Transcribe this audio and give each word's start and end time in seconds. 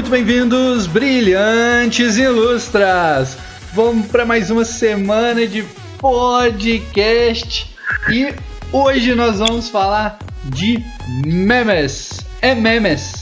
Muito 0.00 0.12
bem-vindos, 0.12 0.86
brilhantes 0.86 2.16
ilustras! 2.16 3.36
Vamos 3.74 4.06
para 4.06 4.24
mais 4.24 4.50
uma 4.50 4.64
semana 4.64 5.46
de 5.46 5.62
podcast 5.98 7.70
e 8.10 8.34
hoje 8.72 9.14
nós 9.14 9.40
vamos 9.40 9.68
falar 9.68 10.18
de 10.44 10.82
memes. 11.26 12.18
É 12.40 12.54
memes. 12.54 13.12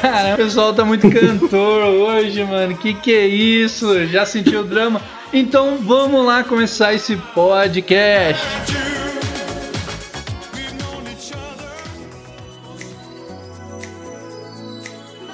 Cara, 0.00 0.32
o 0.32 0.36
pessoal 0.38 0.72
tá 0.72 0.82
muito 0.84 1.10
cantor 1.10 1.84
hoje, 1.92 2.42
mano. 2.44 2.74
Que 2.74 2.94
que 2.94 3.14
é 3.14 3.26
isso? 3.26 4.06
Já 4.06 4.24
sentiu 4.24 4.60
o 4.60 4.64
drama? 4.64 5.02
Então 5.30 5.76
vamos 5.78 6.24
lá 6.24 6.42
começar 6.42 6.94
esse 6.94 7.16
podcast. 7.34 8.89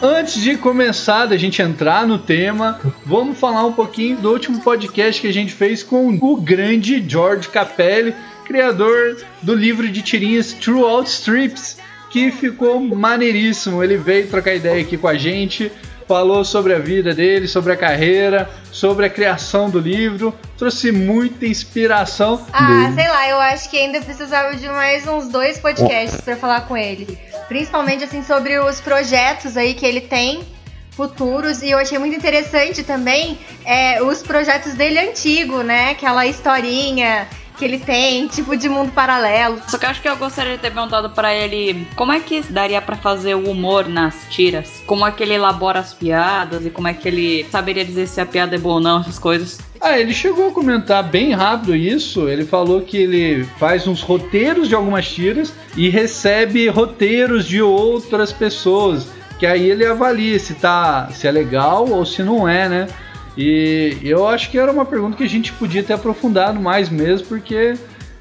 Antes 0.08 0.40
de 0.40 0.56
começar, 0.56 1.26
da 1.26 1.36
gente 1.36 1.60
entrar 1.60 2.06
no 2.06 2.16
tema, 2.16 2.80
vamos 3.04 3.36
falar 3.40 3.64
um 3.64 3.72
pouquinho 3.72 4.16
do 4.16 4.30
último 4.30 4.60
podcast 4.62 5.20
que 5.20 5.26
a 5.26 5.32
gente 5.32 5.52
fez 5.52 5.82
com 5.82 6.06
o 6.06 6.36
grande 6.36 7.04
George 7.06 7.48
Capelli, 7.48 8.14
criador 8.44 9.16
do 9.42 9.52
livro 9.52 9.88
de 9.88 10.02
tirinhas 10.02 10.52
Throughout 10.52 11.10
Strips, 11.10 11.78
que 12.08 12.30
ficou 12.30 12.78
maneiríssimo. 12.78 13.82
Ele 13.82 13.96
veio 13.96 14.28
trocar 14.28 14.54
ideia 14.54 14.80
aqui 14.80 14.96
com 14.96 15.08
a 15.08 15.16
gente, 15.16 15.72
falou 16.06 16.44
sobre 16.44 16.72
a 16.72 16.78
vida 16.78 17.12
dele, 17.12 17.48
sobre 17.48 17.72
a 17.72 17.76
carreira, 17.76 18.48
sobre 18.70 19.06
a 19.06 19.10
criação 19.10 19.68
do 19.68 19.80
livro, 19.80 20.32
trouxe 20.56 20.92
muita 20.92 21.46
inspiração. 21.46 22.46
Ah, 22.52 22.68
dele. 22.68 22.94
sei 22.94 23.08
lá, 23.08 23.28
eu 23.28 23.40
acho 23.40 23.68
que 23.68 23.76
ainda 23.76 24.00
precisava 24.00 24.54
de 24.54 24.68
mais 24.68 25.04
uns 25.04 25.26
dois 25.26 25.58
podcasts 25.58 26.20
para 26.20 26.36
falar 26.36 26.60
com 26.68 26.76
ele. 26.76 27.25
Principalmente 27.48 28.04
assim 28.04 28.22
sobre 28.22 28.58
os 28.58 28.80
projetos 28.80 29.56
aí 29.56 29.74
que 29.74 29.86
ele 29.86 30.00
tem 30.00 30.44
futuros 30.90 31.62
e 31.62 31.70
eu 31.70 31.78
achei 31.78 31.98
muito 31.98 32.16
interessante 32.16 32.82
também 32.82 33.38
é, 33.64 34.02
os 34.02 34.22
projetos 34.22 34.74
dele 34.74 34.98
antigo, 34.98 35.62
né? 35.62 35.90
Aquela 35.90 36.26
historinha 36.26 37.28
que 37.56 37.64
ele 37.64 37.78
tem, 37.78 38.26
tipo 38.28 38.56
de 38.56 38.68
mundo 38.68 38.92
paralelo. 38.92 39.60
Só 39.68 39.78
que 39.78 39.84
eu 39.84 39.90
acho 39.90 40.02
que 40.02 40.08
eu 40.08 40.16
gostaria 40.16 40.56
de 40.56 40.58
ter 40.58 40.70
perguntado 40.70 41.10
para 41.10 41.34
ele 41.34 41.86
como 41.96 42.12
é 42.12 42.20
que 42.20 42.40
daria 42.42 42.80
para 42.80 42.96
fazer 42.96 43.34
o 43.34 43.50
humor 43.50 43.88
nas 43.88 44.26
tiras, 44.28 44.82
como 44.86 45.06
é 45.06 45.10
que 45.10 45.22
ele 45.22 45.34
elabora 45.34 45.80
as 45.80 45.94
piadas 45.94 46.64
e 46.64 46.70
como 46.70 46.88
é 46.88 46.94
que 46.94 47.08
ele 47.08 47.46
saberia 47.50 47.84
dizer 47.84 48.06
se 48.06 48.20
a 48.20 48.26
piada 48.26 48.56
é 48.56 48.58
boa 48.58 48.76
ou 48.76 48.80
não, 48.80 49.00
essas 49.00 49.18
coisas. 49.18 49.58
Ah, 49.80 49.98
ele 49.98 50.12
chegou 50.12 50.48
a 50.48 50.52
comentar 50.52 51.02
bem 51.02 51.32
rápido 51.32 51.74
isso. 51.74 52.28
Ele 52.28 52.44
falou 52.44 52.80
que 52.80 52.96
ele 52.96 53.44
faz 53.58 53.86
uns 53.86 54.02
roteiros 54.02 54.68
de 54.68 54.74
algumas 54.74 55.08
tiras 55.08 55.52
e 55.76 55.88
recebe 55.88 56.68
roteiros 56.68 57.46
de 57.46 57.60
outras 57.60 58.32
pessoas. 58.32 59.08
Que 59.38 59.46
aí 59.46 59.70
ele 59.70 59.84
avalia 59.84 60.38
se 60.38 60.54
tá 60.54 61.08
se 61.12 61.26
é 61.26 61.30
legal 61.30 61.88
ou 61.90 62.06
se 62.06 62.22
não 62.22 62.48
é, 62.48 62.68
né? 62.68 62.88
E 63.36 63.98
eu 64.02 64.26
acho 64.26 64.50
que 64.50 64.58
era 64.58 64.72
uma 64.72 64.84
pergunta 64.84 65.16
que 65.16 65.24
a 65.24 65.28
gente 65.28 65.52
podia 65.52 65.82
ter 65.82 65.92
aprofundado 65.92 66.58
mais 66.58 66.88
mesmo, 66.88 67.26
porque 67.26 67.74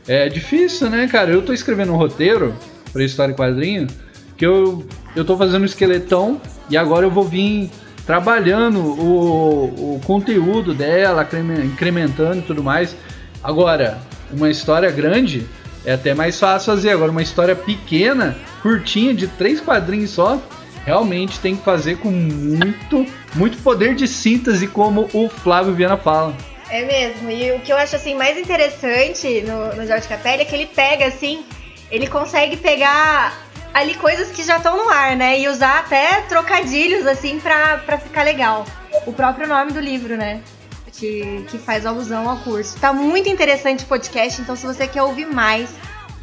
é 0.08 0.28
difícil, 0.28 0.90
né, 0.90 1.08
cara? 1.08 1.32
Eu 1.32 1.42
tô 1.42 1.54
escrevendo 1.54 1.94
um 1.94 1.96
roteiro 1.96 2.54
para 2.92 3.04
história 3.04 3.32
em 3.32 3.36
quadrinho 3.36 3.88
que 4.38 4.46
eu, 4.46 4.86
eu 5.16 5.24
tô 5.24 5.38
fazendo 5.38 5.62
um 5.62 5.66
esqueletão 5.66 6.42
e 6.70 6.76
agora 6.76 7.06
eu 7.06 7.12
vou 7.12 7.24
vir 7.24 7.72
trabalhando 8.06 8.80
o, 8.80 9.96
o 9.96 10.02
conteúdo 10.06 10.74
dela, 10.74 11.28
incrementando 11.64 12.40
e 12.40 12.42
tudo 12.42 12.64
mais. 12.64 12.96
Agora, 13.44 13.98
uma 14.32 14.50
história 14.50 14.92
grande 14.92 15.46
é 15.86 15.94
até 15.94 16.14
mais 16.14 16.40
fácil 16.40 16.74
fazer. 16.74 16.90
Agora, 16.90 17.12
uma 17.12 17.22
história 17.22 17.56
pequena, 17.56 18.36
curtinha, 18.62 19.14
de 19.14 19.28
três 19.28 19.62
quadrinhos 19.62 20.12
só, 20.12 20.42
realmente 20.86 21.40
tem 21.40 21.56
que 21.56 21.64
fazer 21.64 21.98
com 21.98 22.12
muito, 22.12 23.06
muito 23.34 23.58
poder 23.58 23.96
de 23.96 24.08
síntese, 24.08 24.68
como 24.68 25.10
o 25.14 25.28
Flávio 25.28 25.74
Viana 25.74 25.98
fala. 25.98 26.36
É 26.70 26.84
mesmo, 26.84 27.30
e 27.30 27.52
o 27.52 27.60
que 27.60 27.72
eu 27.72 27.78
acho 27.78 27.96
assim 27.96 28.16
mais 28.16 28.38
interessante 28.38 29.42
no, 29.42 29.76
no 29.76 29.86
Jorge 29.86 30.08
Capelli 30.08 30.42
é 30.42 30.46
que 30.46 30.56
ele 30.56 30.66
pega 30.66 31.06
assim, 31.06 31.46
ele 31.92 32.08
consegue 32.08 32.58
pegar 32.58 33.46
ali 33.74 33.94
coisas 33.96 34.32
que 34.32 34.42
já 34.42 34.58
estão 34.58 34.78
no 34.78 34.90
ar, 34.90 35.16
né? 35.16 35.40
E 35.40 35.48
usar 35.48 35.80
até 35.80 36.22
trocadilhos 36.22 37.06
assim 37.06 37.40
pra, 37.40 37.78
ficar 37.98 38.24
legal. 38.24 38.66
O 39.06 39.14
próprio 39.14 39.48
nome 39.48 39.74
do 39.74 39.80
livro, 39.80 40.16
né? 40.16 40.42
Que, 40.94 41.46
que 41.50 41.58
faz 41.58 41.86
alusão 41.86 42.30
ao 42.30 42.38
curso. 42.38 42.80
Tá 42.80 42.94
muito 42.94 43.28
interessante 43.28 43.84
o 43.84 43.88
podcast, 43.88 44.42
então 44.42 44.56
se 44.56 44.66
você 44.66 44.88
quer 44.88 45.04
ouvir 45.04 45.26
mais, 45.26 45.70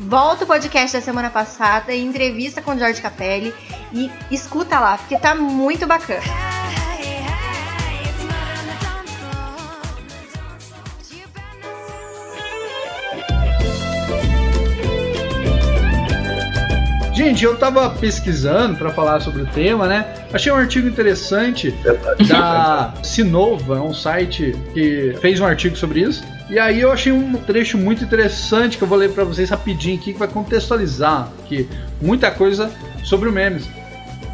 volta 0.02 0.44
o 0.44 0.46
podcast 0.46 0.96
da 0.96 1.02
semana 1.02 1.30
passada, 1.30 1.94
entrevista 1.94 2.60
com 2.60 2.72
o 2.72 2.78
Jorge 2.78 3.00
Capelli 3.00 3.54
e 3.92 4.10
escuta 4.30 4.78
lá, 4.78 4.98
porque 4.98 5.16
tá 5.16 5.34
muito 5.34 5.86
bacana. 5.86 6.22
Gente, 17.14 17.44
eu 17.44 17.56
tava 17.56 17.90
pesquisando 17.90 18.76
para 18.76 18.90
falar 18.90 19.20
sobre 19.20 19.42
o 19.42 19.46
tema, 19.46 19.86
né? 19.86 20.26
Achei 20.32 20.50
um 20.50 20.56
artigo 20.56 20.88
interessante 20.88 21.72
da 22.26 22.92
Sinova, 23.02 23.76
é 23.76 23.80
um 23.80 23.94
site 23.94 24.52
que 24.72 25.14
fez 25.20 25.38
um 25.38 25.46
artigo 25.46 25.76
sobre 25.76 26.00
isso. 26.00 26.24
E 26.52 26.58
aí 26.58 26.82
eu 26.82 26.92
achei 26.92 27.10
um 27.10 27.32
trecho 27.32 27.78
muito 27.78 28.04
interessante 28.04 28.76
que 28.76 28.84
eu 28.84 28.88
vou 28.88 28.98
ler 28.98 29.10
para 29.12 29.24
vocês 29.24 29.48
rapidinho 29.48 29.96
aqui 29.96 30.12
que 30.12 30.18
vai 30.18 30.28
contextualizar 30.28 31.32
que 31.48 31.66
muita 31.98 32.30
coisa 32.30 32.70
sobre 33.02 33.26
o 33.30 33.32
memes. 33.32 33.66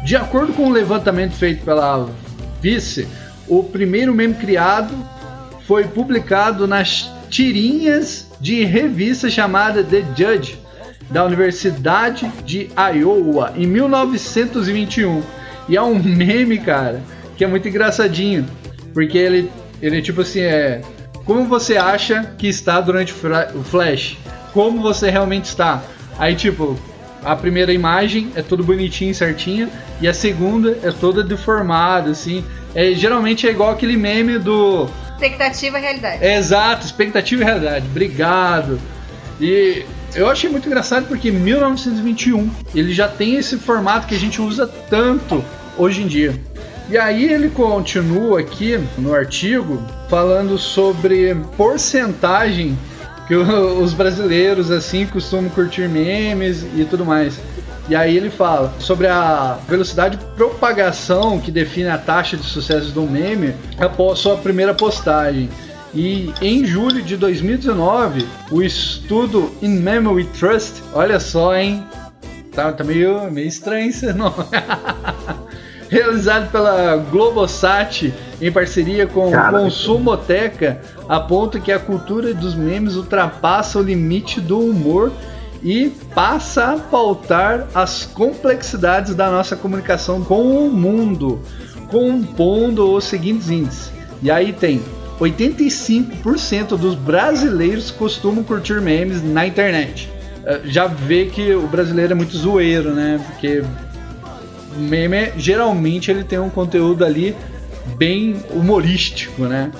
De 0.03 0.17
acordo 0.17 0.51
com 0.51 0.67
o 0.67 0.69
levantamento 0.69 1.31
feito 1.31 1.63
pela 1.63 2.09
Vice, 2.61 3.07
o 3.47 3.63
primeiro 3.63 4.13
meme 4.13 4.33
criado 4.33 4.93
foi 5.65 5.85
publicado 5.85 6.67
nas 6.67 7.09
tirinhas 7.29 8.27
de 8.37 8.65
revista 8.65 9.29
chamada 9.29 9.81
The 9.81 10.03
Judge 10.13 10.59
da 11.09 11.23
Universidade 11.23 12.29
de 12.43 12.69
Iowa 12.75 13.53
em 13.55 13.65
1921. 13.65 15.23
E 15.69 15.77
é 15.77 15.81
um 15.81 15.95
meme, 16.03 16.57
cara, 16.59 17.01
que 17.37 17.45
é 17.45 17.47
muito 17.47 17.69
engraçadinho, 17.69 18.45
porque 18.93 19.17
ele 19.17 19.49
ele 19.81 20.01
tipo 20.01 20.19
assim 20.19 20.41
é 20.41 20.81
como 21.29 21.45
você 21.45 21.77
acha 21.77 22.33
que 22.39 22.47
está 22.47 22.81
durante 22.81 23.13
o 23.13 23.63
flash? 23.63 24.17
Como 24.51 24.81
você 24.81 25.11
realmente 25.11 25.45
está? 25.45 25.83
Aí, 26.17 26.33
tipo, 26.33 26.75
a 27.23 27.35
primeira 27.35 27.71
imagem 27.71 28.31
é 28.35 28.41
tudo 28.41 28.63
bonitinho, 28.63 29.13
certinho, 29.13 29.69
e 30.01 30.07
a 30.07 30.13
segunda 30.13 30.79
é 30.81 30.89
toda 30.89 31.23
deformada, 31.23 32.09
assim. 32.09 32.43
É, 32.73 32.93
geralmente 32.93 33.47
é 33.47 33.51
igual 33.51 33.69
aquele 33.69 33.95
meme 33.95 34.39
do. 34.39 34.89
Expectativa 35.11 35.77
e 35.77 35.81
realidade. 35.81 36.25
É, 36.25 36.35
exato, 36.35 36.83
expectativa 36.83 37.43
e 37.43 37.45
realidade. 37.45 37.85
Obrigado. 37.85 38.79
E 39.39 39.85
eu 40.15 40.27
achei 40.27 40.49
muito 40.49 40.65
engraçado 40.65 41.05
porque 41.05 41.29
1921 41.29 42.49
ele 42.73 42.91
já 42.91 43.07
tem 43.07 43.35
esse 43.35 43.55
formato 43.55 44.07
que 44.07 44.15
a 44.15 44.19
gente 44.19 44.41
usa 44.41 44.65
tanto 44.65 45.45
hoje 45.77 46.01
em 46.01 46.07
dia. 46.07 46.48
E 46.89 46.97
aí 46.97 47.31
ele 47.31 47.51
continua 47.51 48.39
aqui 48.39 48.79
no 48.97 49.13
artigo 49.13 49.79
falando 50.09 50.57
sobre 50.57 51.35
porcentagem 51.55 52.75
que 53.27 53.35
os 53.37 53.93
brasileiros 53.93 54.71
assim 54.71 55.05
costumam 55.05 55.51
curtir 55.51 55.87
memes 55.87 56.65
e 56.75 56.83
tudo 56.85 57.05
mais. 57.05 57.39
E 57.87 57.95
aí 57.95 58.17
ele 58.17 58.31
fala 58.31 58.73
sobre 58.79 59.05
a 59.05 59.59
velocidade 59.67 60.17
de 60.17 60.25
propagação 60.35 61.39
que 61.39 61.51
define 61.51 61.89
a 61.89 61.97
taxa 61.97 62.35
de 62.35 62.43
sucesso 62.43 62.91
do 62.91 63.03
meme 63.03 63.53
após 63.77 64.17
sua 64.17 64.37
primeira 64.37 64.73
postagem. 64.73 65.47
E 65.93 66.33
em 66.41 66.65
julho 66.65 67.03
de 67.03 67.15
2019, 67.17 68.27
o 68.51 68.63
estudo 68.63 69.51
In 69.61 69.79
Memory 69.79 70.25
Trust, 70.39 70.83
olha 70.93 71.19
só, 71.19 71.55
hein? 71.55 71.85
Tá, 72.51 72.71
tá 72.71 72.83
meio, 72.83 73.29
meio 73.31 73.47
estranho 73.47 73.89
esse 73.89 74.11
nome. 74.11 74.33
Realizado 75.91 76.51
pela 76.51 76.97
Globosat 76.97 78.13
em 78.39 78.51
parceria 78.51 79.07
com 79.07 79.31
Cara, 79.31 79.59
Consumoteca, 79.59 80.79
aponta 81.07 81.59
que 81.59 81.71
a 81.71 81.79
cultura 81.79 82.33
dos 82.33 82.55
memes 82.55 82.95
ultrapassa 82.95 83.79
o 83.79 83.81
limite 83.81 84.39
do 84.39 84.59
humor 84.59 85.11
e 85.63 85.89
passa 86.13 86.73
a 86.73 86.77
pautar 86.77 87.67
as 87.73 88.05
complexidades 88.05 89.13
da 89.15 89.29
nossa 89.29 89.55
comunicação 89.55 90.23
com 90.23 90.67
o 90.67 90.71
mundo, 90.71 91.41
compondo 91.89 92.93
os 92.93 93.05
seguintes 93.05 93.49
índices. 93.49 93.91
E 94.21 94.31
aí 94.31 94.53
tem 94.53 94.81
85% 95.19 96.77
dos 96.77 96.95
brasileiros 96.95 97.91
costumam 97.91 98.43
curtir 98.43 98.79
memes 98.79 99.21
na 99.21 99.45
internet. 99.45 100.09
Eh, 100.45 100.61
Já 100.65 100.87
vê 100.87 101.25
que 101.25 101.53
o 101.53 101.67
brasileiro 101.67 102.13
é 102.13 102.15
muito 102.15 102.37
zoeiro, 102.37 102.93
né? 102.93 103.19
Porque 103.25 103.59
o 103.59 103.88
meme 104.79 105.31
geralmente 105.37 106.09
ele 106.09 106.23
tem 106.23 106.39
um 106.39 106.49
conteúdo 106.49 107.05
ali 107.05 107.35
bem 107.97 108.35
humorístico, 108.51 109.43
né? 109.43 109.71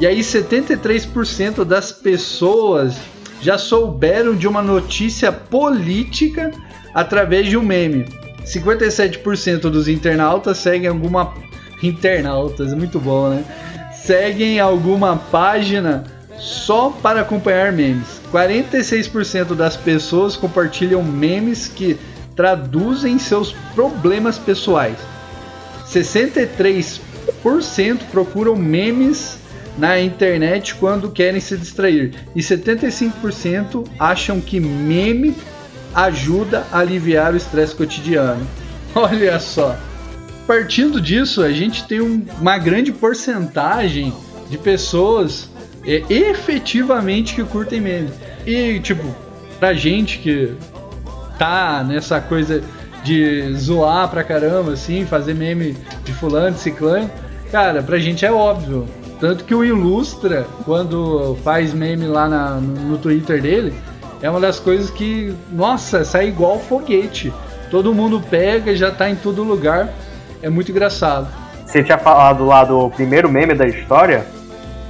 E 0.00 0.06
aí 0.06 0.20
73% 0.20 1.64
das 1.64 1.90
pessoas 1.90 2.96
já 3.40 3.58
souberam 3.58 4.34
de 4.34 4.46
uma 4.46 4.62
notícia 4.62 5.30
política 5.32 6.50
através 6.94 7.48
de 7.48 7.56
um 7.56 7.62
meme. 7.62 8.06
57% 8.44 9.62
dos 9.62 9.88
internautas 9.88 10.58
seguem 10.58 10.88
alguma 10.88 11.34
internautas, 11.82 12.72
é 12.72 12.76
muito 12.76 12.98
bom, 12.98 13.28
né? 13.28 13.44
Seguem 13.92 14.60
alguma 14.60 15.16
página 15.16 16.04
só 16.38 16.90
para 16.90 17.22
acompanhar 17.22 17.72
memes. 17.72 18.20
46% 18.32 19.54
das 19.54 19.76
pessoas 19.76 20.36
compartilham 20.36 21.02
memes 21.02 21.68
que 21.68 21.98
traduzem 22.36 23.18
seus 23.18 23.52
problemas 23.74 24.38
pessoais. 24.38 24.98
63% 25.88 27.00
procuram 28.10 28.54
memes 28.54 29.38
na 29.78 29.98
internet 30.00 30.74
quando 30.74 31.10
querem 31.10 31.40
se 31.40 31.56
distrair. 31.56 32.14
E 32.34 32.40
75% 32.40 33.86
acham 33.98 34.40
que 34.40 34.60
meme 34.60 35.34
ajuda 35.94 36.66
a 36.70 36.78
aliviar 36.78 37.32
o 37.34 37.36
estresse 37.36 37.74
cotidiano. 37.74 38.46
Olha 38.94 39.38
só. 39.40 39.76
Partindo 40.46 41.00
disso, 41.00 41.42
a 41.42 41.50
gente 41.50 41.84
tem 41.86 42.00
um- 42.00 42.24
uma 42.40 42.56
grande 42.58 42.92
porcentagem 42.92 44.12
de 44.48 44.56
pessoas 44.58 45.48
é, 45.84 46.02
efetivamente 46.08 47.34
que 47.34 47.44
curtem 47.44 47.80
meme. 47.80 48.10
E, 48.46 48.78
tipo, 48.80 49.02
pra 49.58 49.72
gente 49.74 50.18
que 50.18 50.52
tá 51.38 51.84
nessa 51.86 52.20
coisa 52.20 52.62
de 53.04 53.52
zoar 53.54 54.08
pra 54.08 54.24
caramba, 54.24 54.72
assim, 54.72 55.04
fazer 55.06 55.34
meme 55.34 55.76
de 56.04 56.12
fulano, 56.12 56.52
de 56.52 56.60
ciclano, 56.60 57.10
cara, 57.52 57.82
pra 57.82 57.98
gente 57.98 58.24
é 58.26 58.32
óbvio. 58.32 58.86
Tanto 59.20 59.44
que 59.44 59.54
o 59.54 59.64
Ilustra, 59.64 60.46
quando 60.64 61.36
faz 61.42 61.72
meme 61.72 62.06
lá 62.06 62.28
na- 62.28 62.56
no, 62.56 62.98
Twitter 62.98 63.40
dele, 63.40 63.72
é 64.20 64.28
uma 64.28 64.40
das 64.40 64.58
coisas 64.58 64.90
que, 64.90 65.34
nossa, 65.52 66.04
sai 66.04 66.28
igual 66.28 66.58
foguete. 66.58 67.32
Todo 67.70 67.94
mundo 67.94 68.22
pega, 68.28 68.74
já 68.76 68.90
tá 68.90 69.08
em 69.08 69.14
todo 69.14 69.42
lugar. 69.42 69.88
É 70.42 70.50
muito 70.50 70.70
engraçado. 70.70 71.28
Você 71.64 71.82
tinha 71.82 71.98
falado 71.98 72.44
lá 72.44 72.64
do 72.64 72.90
primeiro 72.90 73.28
meme 73.28 73.54
da 73.54 73.66
história. 73.66 74.26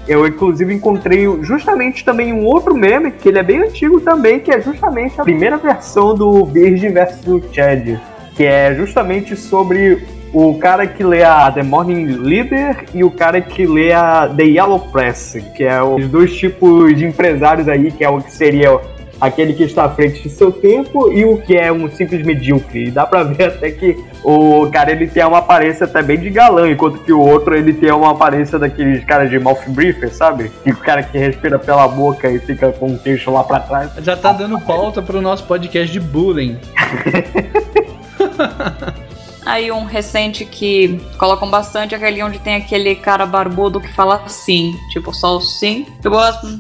Eu, 0.08 0.26
inclusive, 0.26 0.72
encontrei 0.72 1.26
justamente 1.42 2.04
também 2.04 2.32
um 2.32 2.44
outro 2.44 2.76
meme, 2.76 3.10
que 3.10 3.28
ele 3.28 3.38
é 3.38 3.42
bem 3.42 3.62
antigo 3.62 4.00
também, 4.00 4.38
que 4.38 4.50
é 4.50 4.60
justamente 4.60 5.20
a 5.20 5.24
primeira 5.24 5.56
versão 5.56 6.14
do 6.14 6.44
Virgin 6.44 6.90
vs 6.92 7.20
Chad. 7.52 7.98
Que 8.34 8.44
é 8.44 8.74
justamente 8.74 9.34
sobre 9.34 10.06
o 10.32 10.58
cara 10.58 10.86
que 10.86 11.02
lê 11.02 11.22
a 11.22 11.50
The 11.50 11.62
Morning 11.62 12.06
Leader 12.06 12.84
e 12.94 13.02
o 13.02 13.10
cara 13.10 13.40
que 13.40 13.66
lê 13.66 13.92
a 13.92 14.28
The 14.28 14.44
Yellow 14.44 14.80
Press, 14.92 15.38
que 15.56 15.64
é 15.64 15.82
os 15.82 16.06
dois 16.08 16.36
tipos 16.36 16.94
de 16.96 17.06
empresários 17.06 17.68
aí, 17.68 17.90
que 17.90 18.04
é 18.04 18.08
o 18.08 18.20
que 18.20 18.30
seria 18.30 18.78
aquele 19.20 19.54
que 19.54 19.64
está 19.64 19.84
à 19.84 19.90
frente 19.90 20.22
de 20.22 20.30
seu 20.30 20.52
tempo 20.52 21.12
e 21.12 21.24
o 21.24 21.38
que 21.38 21.56
é 21.56 21.72
um 21.72 21.90
simples 21.90 22.24
medíocre. 22.24 22.86
E 22.86 22.90
dá 22.90 23.06
pra 23.06 23.22
ver 23.22 23.44
até 23.48 23.70
que 23.70 23.96
o 24.22 24.68
cara 24.70 24.92
ele 24.92 25.06
tem 25.06 25.24
uma 25.24 25.38
aparência 25.38 25.84
até 25.84 26.02
bem 26.02 26.18
de 26.18 26.30
galã, 26.30 26.70
enquanto 26.70 26.98
que 26.98 27.12
o 27.12 27.20
outro 27.20 27.54
ele 27.54 27.72
tem 27.72 27.90
uma 27.92 28.10
aparência 28.10 28.58
daqueles 28.58 29.04
caras 29.04 29.30
de 29.30 29.38
mouth 29.38 29.60
briefer, 29.68 30.12
sabe? 30.12 30.50
Que 30.62 30.70
o 30.70 30.76
cara 30.76 31.02
que 31.02 31.18
respira 31.18 31.58
pela 31.58 31.86
boca 31.88 32.30
e 32.30 32.38
fica 32.38 32.72
com 32.72 32.92
o 32.92 32.98
queixo 32.98 33.30
lá 33.30 33.44
pra 33.44 33.60
trás. 33.60 33.90
Já 34.02 34.16
tá 34.16 34.32
dando 34.32 34.60
pauta 34.60 35.00
pro 35.00 35.20
nosso 35.20 35.44
podcast 35.44 35.92
de 35.92 36.00
bullying. 36.00 36.58
Aí 39.46 39.70
um 39.70 39.84
recente 39.84 40.44
que 40.44 41.00
colocam 41.18 41.48
bastante 41.48 41.94
é 41.94 41.96
aquele 41.96 42.20
onde 42.20 42.40
tem 42.40 42.56
aquele 42.56 42.96
cara 42.96 43.24
barbudo 43.24 43.80
que 43.80 43.92
fala 43.92 44.28
sim. 44.28 44.76
Tipo, 44.90 45.14
só 45.14 45.36
o 45.36 45.40
sim. 45.40 45.86
Tipo, 46.02 46.16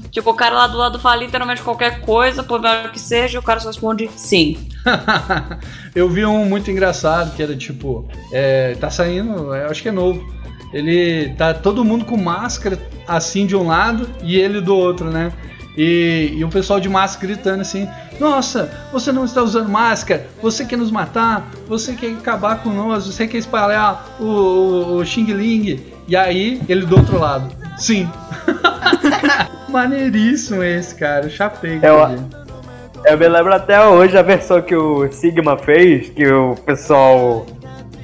tipo, 0.08 0.30
o 0.30 0.34
cara 0.34 0.54
lá 0.54 0.66
do 0.68 0.78
lado 0.78 1.00
fala 1.00 1.16
literalmente 1.16 1.62
qualquer 1.62 2.00
coisa, 2.02 2.44
por 2.44 2.60
melhor 2.60 2.92
que 2.92 3.00
seja, 3.00 3.36
e 3.36 3.38
o 3.40 3.42
cara 3.42 3.58
só 3.58 3.66
responde 3.66 4.08
sim. 4.14 4.56
eu 5.96 6.08
vi 6.08 6.24
um 6.24 6.44
muito 6.44 6.70
engraçado 6.70 7.34
que 7.34 7.42
era 7.42 7.56
tipo, 7.56 8.08
é, 8.32 8.76
tá 8.76 8.88
saindo, 8.88 9.52
eu 9.52 9.68
acho 9.68 9.82
que 9.82 9.88
é 9.88 9.92
novo. 9.92 10.24
Ele 10.72 11.34
tá 11.34 11.54
todo 11.54 11.84
mundo 11.84 12.04
com 12.04 12.16
máscara 12.16 12.78
assim 13.06 13.46
de 13.46 13.56
um 13.56 13.66
lado 13.66 14.08
e 14.22 14.36
ele 14.36 14.60
do 14.60 14.76
outro, 14.76 15.10
né? 15.10 15.32
E, 15.76 16.32
e 16.34 16.44
o 16.44 16.48
pessoal 16.48 16.80
de 16.80 16.88
máscara 16.88 17.26
gritando 17.26 17.60
assim: 17.60 17.88
Nossa, 18.18 18.70
você 18.92 19.12
não 19.12 19.24
está 19.24 19.42
usando 19.42 19.68
máscara, 19.68 20.26
você 20.40 20.64
quer 20.64 20.76
nos 20.76 20.90
matar, 20.90 21.48
você 21.68 21.94
quer 21.94 22.12
acabar 22.12 22.62
com 22.62 22.70
nós, 22.70 23.06
você 23.06 23.26
quer 23.26 23.38
espalhar 23.38 24.16
o, 24.18 24.24
o, 24.24 24.96
o 24.96 25.04
Xing 25.04 25.32
Ling. 25.32 25.80
E 26.08 26.16
aí, 26.16 26.60
ele 26.68 26.86
do 26.86 26.96
outro 26.96 27.18
lado: 27.18 27.52
Sim. 27.76 28.08
Maneiríssimo 29.68 30.62
esse, 30.62 30.94
cara. 30.94 31.28
Chapei. 31.28 31.80
É. 31.82 33.12
Eu 33.12 33.18
me 33.18 33.28
lembro 33.28 33.54
até 33.54 33.84
hoje 33.84 34.16
a 34.16 34.22
versão 34.22 34.62
que 34.62 34.74
o 34.74 35.10
Sigma 35.12 35.58
fez, 35.58 36.08
que 36.08 36.26
o 36.26 36.54
pessoal. 36.64 37.46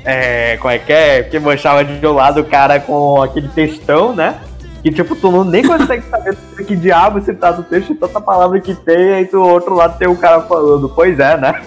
É, 0.05 0.57
como 0.59 0.73
é 0.73 0.79
que 0.79 0.93
é? 0.93 1.23
Que 1.23 1.38
manchava 1.38 1.85
de 1.85 2.05
um 2.07 2.12
lado 2.12 2.41
o 2.41 2.45
cara 2.45 2.81
com 2.81 3.23
aquele 3.23 3.49
textão, 3.49 4.14
né? 4.14 4.35
Que 4.82 4.90
tipo, 4.90 5.14
tu 5.14 5.30
não 5.30 5.44
nem 5.44 5.62
consegue 5.62 6.02
saber 6.10 6.36
que 6.66 6.74
diabo 6.74 7.20
se 7.22 7.32
tá 7.34 7.52
no 7.52 7.62
texto, 7.62 7.94
tanta 7.94 8.20
palavra 8.20 8.60
que 8.60 8.74
tem, 8.74 9.14
aí 9.14 9.24
do 9.24 9.40
outro 9.40 9.74
lado 9.74 9.96
tem 9.96 10.08
o 10.08 10.16
cara 10.16 10.42
falando, 10.42 10.88
pois 10.88 11.18
é, 11.20 11.36
né? 11.36 11.62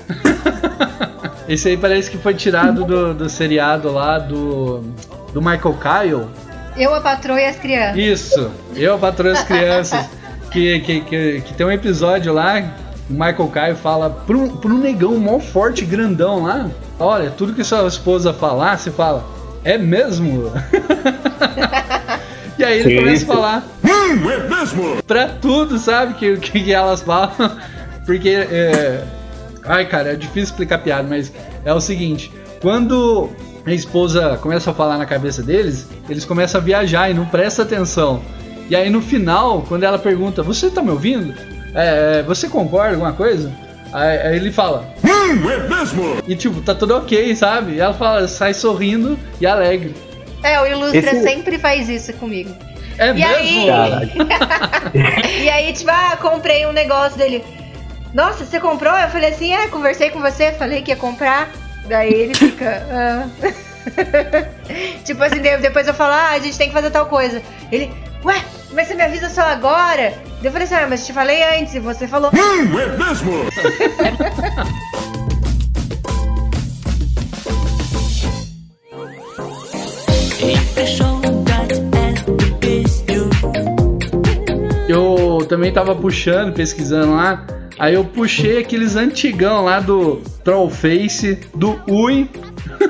Esse 1.47 1.69
aí 1.69 1.77
parece 1.77 2.11
que 2.11 2.17
foi 2.17 2.33
tirado 2.33 2.83
do, 2.83 3.13
do 3.13 3.29
seriado 3.29 3.91
lá 3.91 4.19
do, 4.19 4.81
do 5.31 5.41
Michael 5.41 5.75
Kyle. 5.75 6.27
Eu, 6.75 6.93
a 6.93 6.99
patroa 6.99 7.39
e 7.39 7.45
as 7.45 7.55
crianças. 7.55 7.97
Isso, 7.97 8.51
eu, 8.75 8.97
patroa 8.97 9.33
das 9.33 9.43
crianças. 9.43 10.05
Que, 10.51 10.79
que, 10.79 11.01
que, 11.01 11.41
que 11.41 11.53
tem 11.53 11.65
um 11.65 11.71
episódio 11.71 12.31
lá, 12.31 12.63
o 13.09 13.13
Michael 13.13 13.51
Kyle 13.51 13.75
fala 13.75 14.23
um, 14.29 14.47
pra 14.47 14.71
um 14.71 14.77
negão 14.77 15.17
mó 15.17 15.37
forte, 15.37 15.83
grandão 15.83 16.43
lá. 16.43 16.69
Olha, 16.97 17.29
tudo 17.29 17.53
que 17.53 17.61
sua 17.61 17.85
esposa 17.85 18.33
falar, 18.33 18.77
você 18.77 18.89
fala, 18.89 19.25
é 19.65 19.77
mesmo? 19.77 20.53
e 22.57 22.63
aí 22.63 22.79
ele 22.79 22.89
Sim, 22.89 22.97
começa 22.97 23.25
sim. 23.25 23.31
a 23.31 23.35
falar. 23.35 23.67
Hum, 23.83 24.31
é 24.31 24.49
mesmo? 24.49 25.03
pra 25.03 25.27
tudo, 25.27 25.77
sabe? 25.77 26.13
Que, 26.13 26.37
que, 26.37 26.63
que 26.63 26.73
elas 26.73 27.01
falam. 27.01 27.31
Porque. 28.05 28.29
É... 28.29 29.03
Ai, 29.63 29.85
cara, 29.87 30.13
é 30.13 30.15
difícil 30.15 30.43
explicar 30.43 30.75
a 30.75 30.79
piada, 30.79 31.07
mas 31.07 31.31
é 31.63 31.73
o 31.73 31.81
seguinte: 31.81 32.31
quando 32.61 33.29
a 33.65 33.73
esposa 33.73 34.37
começa 34.41 34.71
a 34.71 34.73
falar 34.73 34.97
na 34.97 35.05
cabeça 35.05 35.41
deles, 35.41 35.87
eles 36.07 36.23
começam 36.23 36.61
a 36.61 36.63
viajar 36.63 37.09
e 37.09 37.13
não 37.13 37.25
presta 37.25 37.63
atenção. 37.63 38.21
E 38.69 38.75
aí 38.75 38.89
no 38.89 39.01
final, 39.01 39.63
quando 39.67 39.83
ela 39.83 39.99
pergunta: 39.99 40.43
Você 40.43 40.69
tá 40.69 40.81
me 40.81 40.91
ouvindo? 40.91 41.33
É, 41.73 42.23
você 42.23 42.47
concorda 42.47 42.95
com 42.95 43.05
alguma 43.05 43.13
coisa? 43.13 43.51
Aí, 43.91 44.17
aí 44.19 44.35
ele 44.35 44.51
fala. 44.51 44.85
Hum, 45.03 45.49
é 45.49 45.67
mesmo? 45.67 46.17
E 46.27 46.35
tipo, 46.35 46.61
tá 46.61 46.75
tudo 46.75 46.95
ok, 46.95 47.35
sabe? 47.35 47.73
E 47.73 47.79
ela 47.79 47.93
fala, 47.93 48.27
sai 48.27 48.53
sorrindo 48.53 49.17
e 49.39 49.45
alegre. 49.45 49.95
É, 50.45 50.61
o 50.61 50.67
Ilustra 50.67 50.99
Esse- 51.11 51.23
sempre 51.23 51.57
faz 51.57 51.89
isso 51.89 52.13
comigo. 52.13 52.55
É 52.97 53.09
E 53.09 53.13
mesmo? 53.13 53.73
aí? 53.75 54.11
E 55.43 55.49
aí, 55.49 55.73
tipo, 55.73 55.89
ah, 55.91 56.17
comprei 56.21 56.65
um 56.65 56.71
negócio 56.71 57.17
dele. 57.17 57.43
Nossa, 58.13 58.45
você 58.45 58.59
comprou? 58.59 58.95
Eu 58.95 59.09
falei 59.09 59.31
assim, 59.31 59.53
é, 59.53 59.67
conversei 59.67 60.09
com 60.09 60.21
você, 60.21 60.51
falei 60.53 60.81
que 60.81 60.91
ia 60.91 60.95
comprar. 60.95 61.49
Daí 61.87 62.13
ele 62.13 62.33
fica. 62.35 62.85
ah. 62.91 63.27
tipo 65.03 65.21
assim, 65.23 65.41
de- 65.41 65.57
depois 65.57 65.87
eu 65.87 65.93
falo, 65.93 66.13
ah, 66.13 66.29
a 66.31 66.39
gente 66.39 66.57
tem 66.57 66.67
que 66.67 66.73
fazer 66.73 66.89
tal 66.91 67.07
coisa. 67.07 67.41
Ele, 67.71 67.91
ué, 68.23 68.41
mas 68.71 68.87
você 68.87 68.93
me 68.95 69.03
avisa 69.03 69.29
só 69.29 69.41
agora? 69.41 70.13
Daí 70.41 70.45
Eu 70.45 70.51
falei 70.51 70.65
assim, 70.65 70.75
ah, 70.75 70.87
mas 70.89 71.05
te 71.05 71.11
falei 71.13 71.43
antes 71.59 71.75
e 71.75 71.79
você 71.79 72.07
falou. 72.07 72.31
Hum, 72.33 72.79
é 72.79 72.85
mesmo? 72.97 73.45
Eu 84.87 85.45
também 85.47 85.71
tava 85.71 85.95
puxando, 85.95 86.53
pesquisando 86.53 87.13
lá. 87.13 87.45
Aí 87.77 87.93
eu 87.93 88.05
puxei 88.05 88.59
aqueles 88.59 88.95
antigão 88.95 89.63
lá 89.63 89.79
do 89.79 90.21
Trollface, 90.43 91.39
do 91.53 91.79
Ui, 91.87 92.29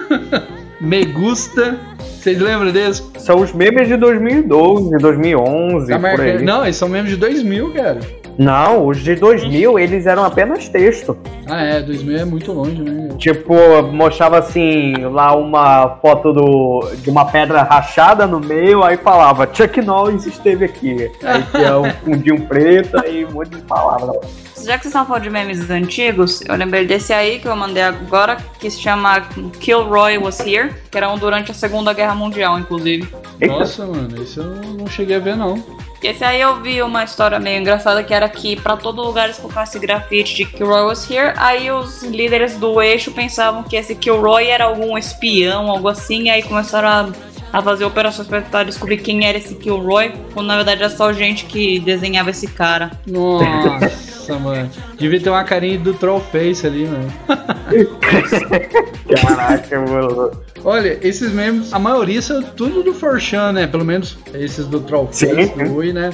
Me 0.79 1.05
Gusta. 1.05 1.77
Vocês 1.99 2.39
lembram 2.39 2.71
desse? 2.71 3.03
São 3.17 3.39
os 3.41 3.53
memes 3.53 3.87
de 3.87 3.97
2012, 3.97 4.97
2011, 4.97 5.87
Tá 5.87 5.99
por 5.99 6.21
aí. 6.21 6.43
Não, 6.43 6.63
eles 6.63 6.75
são 6.75 6.89
mesmo 6.89 7.07
de 7.07 7.15
2000, 7.17 7.73
cara. 7.73 7.99
Não, 8.37 8.87
os 8.87 9.01
de 9.01 9.15
2000, 9.15 9.79
eles 9.79 10.05
eram 10.05 10.25
apenas 10.25 10.67
texto. 10.67 11.17
Ah, 11.47 11.61
é, 11.61 11.81
2000 11.81 12.17
é 12.17 12.25
muito 12.25 12.51
longe, 12.51 12.81
né? 12.81 13.09
Tipo, 13.17 13.53
mostrava 13.91 14.39
assim, 14.39 14.93
lá 15.11 15.35
uma 15.35 15.97
foto 16.01 16.33
do, 16.33 16.91
de 16.97 17.09
uma 17.09 17.25
pedra 17.25 17.63
rachada 17.63 18.27
no 18.27 18.39
meio, 18.39 18.83
aí 18.83 18.97
falava, 18.97 19.49
Chuck 19.51 19.81
Norris 19.81 20.25
esteve 20.25 20.65
aqui. 20.65 21.11
Aí 21.23 21.43
tinha 21.51 21.79
um 21.79 21.89
fundinho 22.03 22.41
preto 22.41 22.97
e 23.07 23.25
um 23.25 23.31
monte 23.31 23.49
de 23.49 23.61
palavras. 23.61 24.17
Já 24.63 24.77
que 24.77 24.83
vocês 24.83 24.85
estão 24.85 25.05
falando 25.05 25.23
de 25.23 25.29
memes 25.29 25.69
antigos, 25.69 26.41
eu 26.41 26.55
lembrei 26.55 26.87
desse 26.87 27.13
aí 27.13 27.39
que 27.39 27.47
eu 27.47 27.55
mandei 27.55 27.83
agora, 27.83 28.37
que 28.59 28.69
se 28.69 28.79
chama 28.79 29.21
Kilroy 29.59 30.17
Was 30.17 30.39
Here, 30.39 30.73
que 30.89 30.97
era 30.97 31.11
um 31.11 31.17
durante 31.17 31.51
a 31.51 31.53
Segunda 31.53 31.93
Guerra 31.93 32.15
Mundial, 32.15 32.57
inclusive. 32.57 33.07
Eita. 33.39 33.53
Nossa, 33.53 33.85
mano, 33.85 34.21
isso 34.21 34.39
eu 34.39 34.73
não 34.73 34.87
cheguei 34.87 35.17
a 35.17 35.19
ver, 35.19 35.35
não. 35.35 35.63
Esse 36.05 36.23
aí 36.23 36.41
eu 36.41 36.61
vi 36.61 36.81
uma 36.81 37.03
história 37.03 37.39
meio 37.39 37.59
engraçada 37.59 38.03
que 38.03 38.13
era 38.13 38.29
que 38.29 38.55
pra 38.55 38.77
todo 38.77 39.01
lugar 39.01 39.25
eles 39.25 39.37
colocassem 39.37 39.81
grafite 39.81 40.35
de 40.35 40.45
Kilroy 40.45 40.83
was 40.83 41.09
here, 41.09 41.33
aí 41.35 41.71
os 41.71 42.03
líderes 42.03 42.57
do 42.57 42.81
eixo 42.81 43.11
pensavam 43.11 43.63
que 43.63 43.75
esse 43.75 43.95
Kilroy 43.95 44.47
era 44.47 44.65
algum 44.65 44.97
espião, 44.97 45.69
algo 45.69 45.87
assim, 45.87 46.23
e 46.23 46.29
aí 46.29 46.43
começaram 46.43 46.87
a, 46.87 47.09
a 47.51 47.61
fazer 47.61 47.85
operações 47.85 48.27
pra 48.27 48.41
tentar 48.41 48.63
descobrir 48.63 48.97
quem 48.97 49.25
era 49.25 49.37
esse 49.37 49.55
Kilroy, 49.55 50.13
quando 50.33 50.47
na 50.47 50.57
verdade 50.57 50.81
era 50.83 50.89
só 50.89 51.11
gente 51.11 51.45
que 51.45 51.79
desenhava 51.79 52.29
esse 52.29 52.47
cara. 52.47 52.91
Nossa, 53.07 54.37
mano. 54.39 54.69
Devia 54.97 55.19
ter 55.19 55.29
uma 55.29 55.43
carinha 55.43 55.79
do 55.79 55.93
Trollface 55.93 56.67
ali, 56.67 56.85
mano. 56.85 57.11
Caraca, 59.25 59.79
mano. 59.81 60.44
Olha, 60.65 60.97
esses 61.01 61.31
memes, 61.31 61.71
a 61.71 61.77
maioria 61.77 62.19
são 62.21 62.41
tudo 62.41 62.81
do 62.81 62.93
Forchan, 62.93 63.51
né? 63.51 63.67
Pelo 63.67 63.85
menos 63.85 64.17
esses 64.33 64.65
do 64.65 64.83
sim. 65.11 65.27
do 65.27 65.75
Ui, 65.75 65.93
né? 65.93 66.09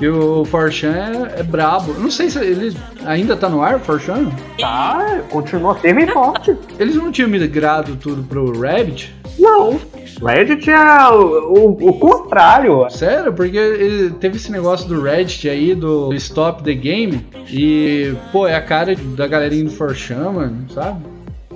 E 0.00 0.08
o 0.08 0.44
Forchan 0.44 0.94
é, 1.36 1.40
é 1.40 1.42
brabo. 1.42 1.92
Não 1.94 2.10
sei 2.10 2.30
se 2.30 2.38
ele 2.38 2.76
ainda 3.04 3.36
tá 3.36 3.48
no 3.48 3.60
ar, 3.60 3.76
o 3.76 3.80
Forchan. 3.80 4.30
Tá, 4.58 5.20
continua 5.30 5.74
firme 5.74 6.04
e 6.04 6.12
forte. 6.12 6.56
Eles 6.78 6.94
não 6.94 7.10
tinham 7.10 7.28
migrado 7.28 7.96
tudo 7.96 8.22
pro 8.22 8.60
Rabbit? 8.60 9.14
Não. 9.38 9.80
Reddit 10.24 10.70
é 10.70 11.08
o, 11.08 11.52
o, 11.52 11.88
o 11.88 11.92
contrário. 11.94 12.88
Sério? 12.90 13.32
Porque 13.32 14.12
teve 14.20 14.36
esse 14.36 14.52
negócio 14.52 14.88
do 14.88 15.02
Reddit 15.02 15.48
aí, 15.48 15.74
do 15.74 16.12
Stop 16.14 16.62
the 16.62 16.74
Game. 16.74 17.26
E, 17.50 18.14
pô, 18.30 18.46
é 18.46 18.54
a 18.54 18.62
cara 18.62 18.94
da 18.94 19.26
galerinha 19.26 19.64
do 19.64 19.70
Forchan, 19.70 20.30
mano, 20.30 20.66
sabe? 20.70 21.11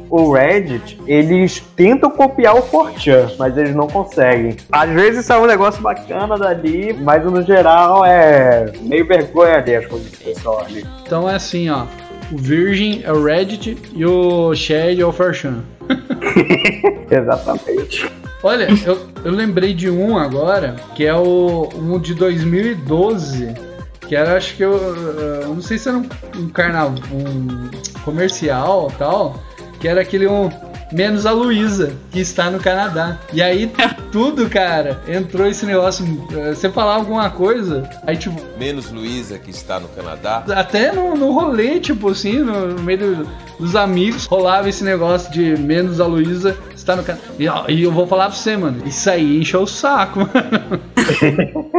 O 0.08 0.32
Reddit, 0.32 0.98
eles 1.06 1.60
tentam 1.75 2.10
copiar 2.10 2.56
o 2.56 2.62
4chan, 2.62 3.32
mas 3.38 3.56
eles 3.56 3.75
não 3.75 3.86
conseguem. 3.88 4.56
Às 4.70 4.90
vezes 4.90 5.26
sai 5.26 5.40
um 5.40 5.46
negócio 5.46 5.82
bacana 5.82 6.38
dali, 6.38 6.92
mas 6.92 7.25
no 7.25 7.42
geral 7.42 8.04
é 8.04 8.72
meio 8.80 9.06
vergonha 9.06 9.56
ali 9.56 9.75
as 9.75 9.86
coisas 9.86 10.10
do 10.10 10.18
pessoal 10.18 10.60
ali. 10.60 10.86
Então 11.04 11.28
é 11.28 11.34
assim, 11.34 11.68
ó. 11.68 11.86
O 12.32 12.36
Virgin 12.38 13.02
é 13.04 13.12
o 13.12 13.22
Reddit 13.22 13.76
e 13.92 14.04
o 14.04 14.52
Shed 14.54 15.00
é 15.00 15.06
o 15.06 15.12
Forchan. 15.12 15.62
Exatamente. 17.10 18.10
Olha, 18.42 18.68
eu, 18.84 18.98
eu 19.25 19.32
lembrei 19.32 19.75
de 19.75 19.88
um 19.88 20.18
agora, 20.18 20.76
que 20.94 21.04
é 21.04 21.14
o 21.14 21.68
um 21.75 21.98
de 21.98 22.14
2012, 22.14 23.54
que 24.00 24.14
era, 24.14 24.36
acho 24.36 24.56
que 24.56 24.62
eu, 24.62 24.72
eu 24.72 25.48
não 25.48 25.62
sei 25.62 25.78
se 25.78 25.88
era 25.88 25.98
um, 25.98 26.08
um 26.36 26.48
carnaval, 26.48 26.94
um 27.12 27.70
comercial 28.04 28.92
tal, 28.98 29.42
que 29.80 29.88
era 29.88 30.00
aquele 30.00 30.26
um 30.26 30.50
menos 30.92 31.26
a 31.26 31.33
Luísa, 31.33 31.92
que 32.12 32.21
está 32.21 32.49
no 32.49 32.61
Canadá. 32.61 33.18
E 33.33 33.42
aí 33.42 33.71
tudo, 34.12 34.49
cara, 34.49 35.00
entrou 35.09 35.47
esse 35.47 35.66
negócio, 35.66 36.04
eh, 36.33 36.54
você 36.54 36.71
falar 36.71 36.95
alguma 36.95 37.28
coisa, 37.28 37.88
aí 38.06 38.16
tipo, 38.16 38.40
Menos 38.59 38.90
Luísa, 38.92 39.37
que 39.38 39.50
está 39.50 39.80
no 39.80 39.88
Canadá. 39.88 40.45
até 40.54 40.92
no, 40.92 41.16
no 41.16 41.33
rolê, 41.33 41.80
tipo 41.80 42.11
assim, 42.11 42.38
no, 42.38 42.68
no 42.68 42.83
meio 42.83 42.99
do- 43.16 43.28
dos 43.59 43.75
amigos, 43.75 44.26
rolava 44.26 44.68
esse 44.68 44.85
negócio 44.85 45.30
de 45.33 45.56
menos 45.61 46.00
a 46.00 46.06
Luísa 46.06 46.56
está 46.76 46.95
no 46.95 47.02
canal. 47.02 47.21
E, 47.38 47.49
ó, 47.49 47.64
e 47.68 47.83
eu 47.83 47.90
vou 47.90 48.06
falar 48.06 48.26
pra 48.26 48.37
você, 48.37 48.56
mano, 48.56 48.83
isso 48.87 49.11
aí 49.11 49.40
encheu 49.40 49.62
o 49.62 49.66
saco, 49.66 50.21
mano. 50.21 50.80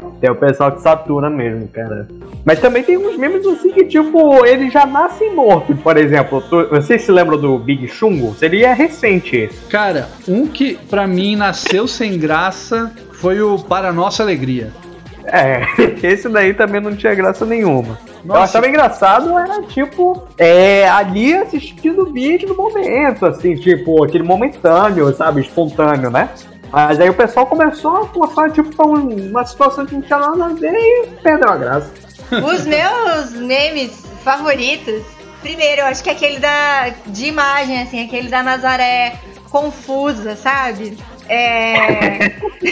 Tem 0.20 0.30
o 0.32 0.36
pessoal 0.36 0.72
que 0.72 0.82
satura 0.82 1.30
mesmo, 1.30 1.68
cara. 1.68 2.08
Mas 2.44 2.60
também 2.60 2.82
tem 2.84 2.98
uns 2.98 3.16
memes 3.18 3.46
assim 3.46 3.70
que, 3.72 3.86
tipo, 3.86 4.44
eles 4.46 4.74
já 4.74 4.86
nascem 4.86 5.34
mortos. 5.36 5.80
Por 5.80 5.96
exemplo, 5.98 6.42
tu- 6.50 6.68
vocês 6.70 7.04
se 7.04 7.12
lembram 7.12 7.38
do 7.40 7.58
Big 7.60 7.88
Chungo? 7.88 8.34
Seria 8.36 8.74
recente 8.74 9.36
esse. 9.36 9.66
Cara, 9.68 10.08
um 10.28 10.48
que 10.48 10.76
pra 10.90 11.06
mim 11.06 11.36
nasceu 11.36 11.88
sem 11.88 12.18
graça 12.18 12.92
foi 13.12 13.42
o 13.42 13.60
Para 13.60 13.92
Nossa 13.94 14.24
Alegria. 14.24 14.72
É, 15.26 15.62
esse 16.02 16.28
daí 16.30 16.54
também 16.54 16.82
não 16.82 16.96
tinha 16.96 17.14
graça 17.14 17.46
nenhuma. 17.46 18.00
Eu 18.24 18.28
Nossa. 18.30 18.44
achava 18.44 18.68
engraçado, 18.68 19.38
era 19.38 19.62
tipo, 19.64 20.24
é, 20.38 20.88
ali 20.90 21.34
assistindo 21.36 22.04
o 22.04 22.12
vídeo 22.12 22.50
no 22.50 22.56
momento, 22.56 23.26
assim, 23.26 23.56
tipo, 23.56 24.04
aquele 24.04 24.24
momentâneo, 24.24 25.14
sabe, 25.14 25.42
espontâneo, 25.42 26.10
né? 26.10 26.30
Mas 26.72 27.00
aí 27.00 27.10
o 27.10 27.14
pessoal 27.14 27.46
começou 27.46 27.98
a 27.98 28.08
forçar, 28.08 28.52
tipo, 28.52 28.76
pra 28.76 28.86
um- 28.86 29.30
uma 29.30 29.46
situação 29.46 29.86
que 29.86 29.94
não 29.96 30.02
tinha 30.02 30.20
nada 30.20 30.46
a 30.46 30.50
ver 30.50 30.74
e 30.74 31.08
perdeu 31.24 31.50
a 31.50 31.58
graça. 31.58 31.92
Os 32.32 32.66
meus 32.66 33.32
memes 33.34 34.04
favoritos, 34.24 35.04
primeiro, 35.42 35.82
eu 35.82 35.86
acho 35.86 36.04
que 36.04 36.10
é 36.10 36.14
aquele 36.14 36.40
da, 36.40 36.90
de 37.06 37.26
imagem, 37.28 37.82
assim, 37.82 38.06
aquele 38.06 38.28
da 38.30 38.44
Nazaré 38.44 39.16
confusa, 39.50 40.36
sabe? 40.36 40.98
É. 41.30 42.32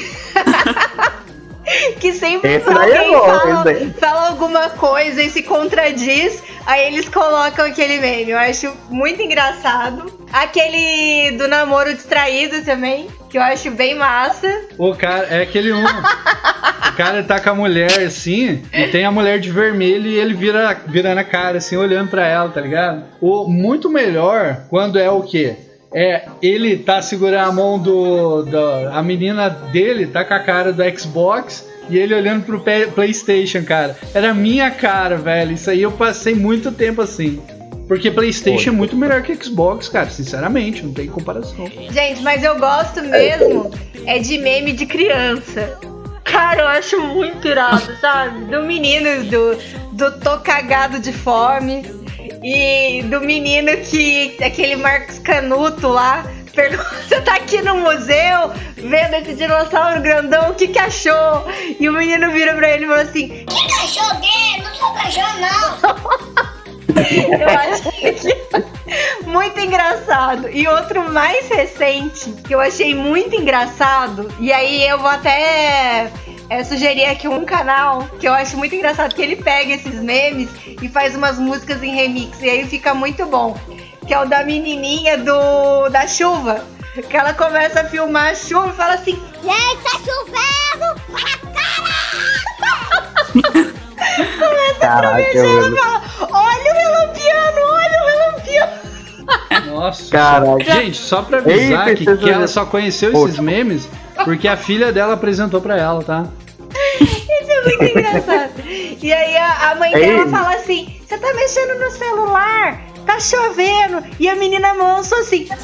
que 2.00 2.12
sempre 2.14 2.54
Esse 2.56 2.70
é 2.70 2.74
alguém 2.74 3.12
bom, 3.12 3.26
fala, 3.26 3.66
fala 4.00 4.28
alguma 4.30 4.70
coisa 4.72 5.22
e 5.22 5.30
se 5.30 5.44
contradiz, 5.44 6.42
aí 6.66 6.88
eles 6.88 7.08
colocam 7.10 7.66
aquele 7.66 8.00
meme. 8.00 8.32
Eu 8.32 8.38
acho 8.38 8.74
muito 8.90 9.22
engraçado. 9.22 10.12
Aquele 10.32 11.32
do 11.38 11.48
namoro 11.48 11.94
distraído 11.94 12.64
também, 12.64 13.08
que 13.30 13.38
eu 13.38 13.42
acho 13.42 13.72
bem 13.72 13.96
massa. 13.96 14.48
O 14.78 14.94
cara, 14.96 15.28
é 15.28 15.42
aquele 15.42 15.72
um. 15.74 15.84
o 15.84 16.96
cara 16.96 17.24
tá 17.24 17.40
com 17.40 17.50
a 17.50 17.56
mulher 17.56 18.00
assim, 18.00 18.64
e 18.74 18.88
tem 18.88 19.06
a 19.06 19.12
mulher 19.12 19.40
de 19.40 19.52
vermelho 19.52 20.08
e 20.08 20.16
ele 20.16 20.34
vira, 20.34 20.74
vira 20.88 21.14
na 21.14 21.24
cara, 21.24 21.58
assim, 21.58 21.76
olhando 21.76 22.10
pra 22.10 22.28
ela, 22.28 22.50
tá 22.50 22.62
ligado? 22.62 23.04
O 23.22 23.48
muito 23.48 23.90
melhor 23.90 24.64
quando 24.70 25.00
é 25.00 25.10
o 25.10 25.22
quê? 25.22 25.56
É, 25.94 26.24
ele 26.42 26.78
tá 26.78 27.02
segurando 27.02 27.50
a 27.50 27.52
mão 27.52 27.80
do, 27.80 28.44
do. 28.44 28.90
A 28.92 29.02
menina 29.02 29.50
dele 29.50 30.08
tá 30.08 30.26
com 30.26 30.34
a 30.34 30.40
cara 30.40 30.74
do 30.74 30.84
Xbox 31.00 31.66
e 31.90 31.98
ele 31.98 32.14
olhando 32.14 32.44
pro 32.44 32.64
PlayStation, 32.94 33.64
cara. 33.64 33.96
Era 34.14 34.34
minha 34.34 34.70
cara, 34.72 35.16
velho. 35.16 35.54
Isso 35.54 35.70
aí 35.70 35.82
eu 35.82 35.92
passei 35.92 36.36
muito 36.36 36.72
tempo 36.72 37.02
assim. 37.02 37.42
Porque 37.88 38.10
PlayStation 38.10 38.70
é 38.70 38.74
muito 38.74 38.96
melhor 38.96 39.22
que 39.22 39.36
Xbox, 39.36 39.88
cara. 39.88 40.10
Sinceramente, 40.10 40.84
não 40.84 40.94
tem 40.94 41.08
comparação. 41.08 41.66
Gente, 41.92 42.22
mas 42.22 42.44
eu 42.44 42.58
gosto 42.58 43.02
mesmo 43.04 43.72
é 44.06 44.20
de 44.20 44.38
meme 44.38 44.72
de 44.74 44.86
criança. 44.86 45.78
Cara, 46.24 46.62
eu 46.64 46.68
acho 46.68 47.00
muito 47.00 47.48
irado, 47.48 47.96
sabe? 48.02 48.46
Do 48.46 48.64
menino 48.64 49.24
do, 49.26 49.58
do 49.94 50.20
tô 50.20 50.40
cagado 50.40 51.00
de 51.00 51.14
fome 51.14 51.86
e 52.44 53.04
do 53.04 53.22
menino 53.22 53.72
que. 53.78 54.36
aquele 54.44 54.76
Marcos 54.76 55.20
Canuto 55.20 55.88
lá. 55.88 56.26
Pergunta, 56.54 56.96
você 57.08 57.20
tá 57.20 57.36
aqui 57.36 57.62
no 57.62 57.76
museu 57.76 58.52
vendo 58.78 59.14
esse 59.16 59.34
dinossauro 59.34 60.02
grandão, 60.02 60.52
o 60.52 60.56
que 60.56 60.70
que 60.70 60.80
achou? 60.80 61.46
E 61.78 61.90
o 61.90 61.92
menino 61.92 62.32
vira 62.32 62.54
pra 62.54 62.70
ele 62.70 62.86
e 62.86 62.88
fala 62.88 63.02
assim: 63.02 63.28
Que 63.28 63.68
cachorro 63.68 64.22
gay? 64.22 64.64
Não 64.64 64.74
sou 64.74 64.94
cachorro, 64.94 65.40
não. 65.42 66.46
Eu 66.88 67.50
acho 67.50 67.92
que 67.92 69.30
muito 69.30 69.60
engraçado. 69.60 70.50
E 70.50 70.68
outro 70.68 71.12
mais 71.12 71.48
recente, 71.48 72.32
que 72.44 72.54
eu 72.54 72.60
achei 72.60 72.94
muito 72.94 73.36
engraçado, 73.36 74.34
e 74.40 74.52
aí 74.52 74.88
eu 74.88 75.00
vou 75.00 75.10
até 75.10 76.12
é, 76.50 76.64
sugerir 76.64 77.06
aqui 77.06 77.28
um 77.28 77.44
canal 77.46 78.08
que 78.20 78.28
eu 78.28 78.34
acho 78.34 78.58
muito 78.58 78.76
engraçado, 78.76 79.14
que 79.14 79.22
ele 79.22 79.36
pega 79.36 79.74
esses 79.74 79.96
memes 79.96 80.50
e 80.82 80.88
faz 80.88 81.16
umas 81.16 81.38
músicas 81.40 81.82
em 81.84 81.94
remix, 81.94 82.42
e 82.42 82.50
aí 82.50 82.66
fica 82.66 82.94
muito 82.94 83.26
bom. 83.26 83.58
Que 84.06 84.14
é 84.14 84.20
o 84.20 84.26
da 84.26 84.44
menininha 84.44 85.18
do 85.18 85.90
da 85.90 86.08
chuva. 86.08 86.64
Que 87.10 87.18
ela 87.18 87.34
começa 87.34 87.82
a 87.82 87.86
filmar 87.86 88.32
a 88.32 88.36
chuva 88.36 88.70
e 88.70 88.74
fala 88.74 88.94
assim: 88.94 89.22
Gente, 89.44 89.84
tá 89.84 90.00
chovendo! 90.06 90.56
Caraca, 94.80 95.44
mano. 95.44 95.78
fala, 95.78 96.02
Olha 96.32 96.65
Nossa. 99.62 100.12
Caraca. 100.12 100.64
Gente, 100.64 100.98
só 100.98 101.22
pra 101.22 101.40
avisar 101.40 101.88
Ei, 101.90 101.96
que, 101.96 102.18
que 102.18 102.30
ela 102.30 102.48
só 102.48 102.66
conheceu 102.66 103.12
Poxa. 103.12 103.34
esses 103.34 103.40
memes 103.40 103.88
Porque 104.24 104.48
a 104.48 104.58
filha 104.58 104.92
dela 104.92 105.14
apresentou 105.14 105.62
pra 105.62 105.78
ela, 105.78 106.04
tá? 106.04 106.26
Isso 107.02 107.52
é 107.52 107.62
muito 107.64 107.84
engraçado. 107.84 108.52
E 108.68 109.14
aí 109.14 109.38
a, 109.38 109.72
a 109.72 109.76
mãe 109.76 109.94
Ei. 109.94 110.06
dela 110.06 110.28
fala 110.30 110.56
assim: 110.56 111.00
Você 111.06 111.18
tá 111.18 111.34
mexendo 111.34 111.80
no 111.80 111.92
celular? 111.92 112.82
Tá 113.06 113.20
chovendo. 113.20 114.04
E 114.20 114.28
a 114.28 114.36
menina 114.36 114.74
manso 114.74 115.14
assim. 115.16 115.48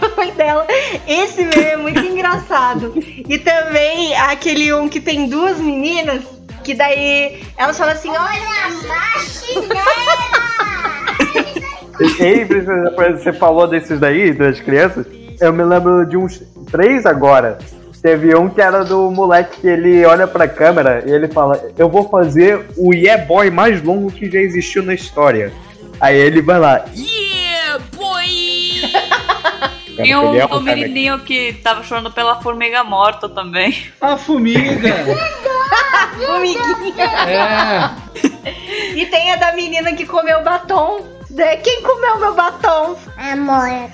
A 0.00 0.08
mãe 0.16 0.30
dela. 0.32 0.66
Esse 1.06 1.44
meme 1.44 1.62
é 1.64 1.76
muito 1.76 2.00
engraçado. 2.00 2.92
E 2.96 3.38
também 3.38 4.14
aquele 4.16 4.72
um 4.74 4.88
que 4.88 5.00
tem 5.00 5.28
duas 5.28 5.58
meninas. 5.58 6.22
Que 6.62 6.74
daí 6.74 7.42
elas 7.56 7.76
falam 7.78 7.94
assim: 7.94 8.10
Olha, 8.10 8.20
Olha 8.20 10.20
a! 10.20 10.23
Ei, 12.18 12.44
Princesa, 12.44 12.92
você 12.96 13.32
falou 13.32 13.66
desses 13.66 13.98
daí, 14.00 14.32
das 14.32 14.60
crianças? 14.60 15.06
Eu 15.40 15.52
me 15.52 15.62
lembro 15.62 16.06
de 16.06 16.16
uns 16.16 16.42
três 16.70 17.06
agora. 17.06 17.58
Teve 18.02 18.34
um 18.36 18.50
que 18.50 18.60
era 18.60 18.84
do 18.84 19.10
moleque 19.10 19.62
que 19.62 19.66
ele 19.66 20.04
olha 20.04 20.26
pra 20.26 20.46
câmera 20.46 21.02
e 21.06 21.10
ele 21.10 21.28
fala: 21.28 21.58
Eu 21.78 21.88
vou 21.88 22.08
fazer 22.08 22.66
o 22.76 22.92
Yeah 22.92 23.24
Boy 23.24 23.50
mais 23.50 23.82
longo 23.82 24.10
que 24.10 24.30
já 24.30 24.40
existiu 24.40 24.82
na 24.82 24.92
história. 24.92 25.52
Aí 26.00 26.16
ele 26.16 26.42
vai 26.42 26.58
lá. 26.58 26.84
Yeah, 26.94 27.82
boy! 27.96 28.24
E 29.96 30.00
ele 30.00 30.14
o 30.16 30.34
é 30.34 30.46
um 30.46 30.60
menininho 30.60 31.20
que 31.20 31.52
tava 31.62 31.84
chorando 31.84 32.10
pela 32.10 32.40
formiga 32.40 32.82
morta 32.82 33.28
também. 33.28 33.86
A 34.00 34.16
formiga. 34.16 34.92
formiguinha. 36.18 37.04
É. 37.28 38.96
E 38.96 39.06
tem 39.06 39.32
a 39.32 39.36
da 39.36 39.52
menina 39.52 39.92
que 39.92 40.04
comeu 40.04 40.42
batom. 40.42 41.13
Né? 41.34 41.56
Quem 41.56 41.82
comeu 41.82 42.18
meu 42.20 42.34
batom? 42.34 42.96
Amor. 43.16 43.90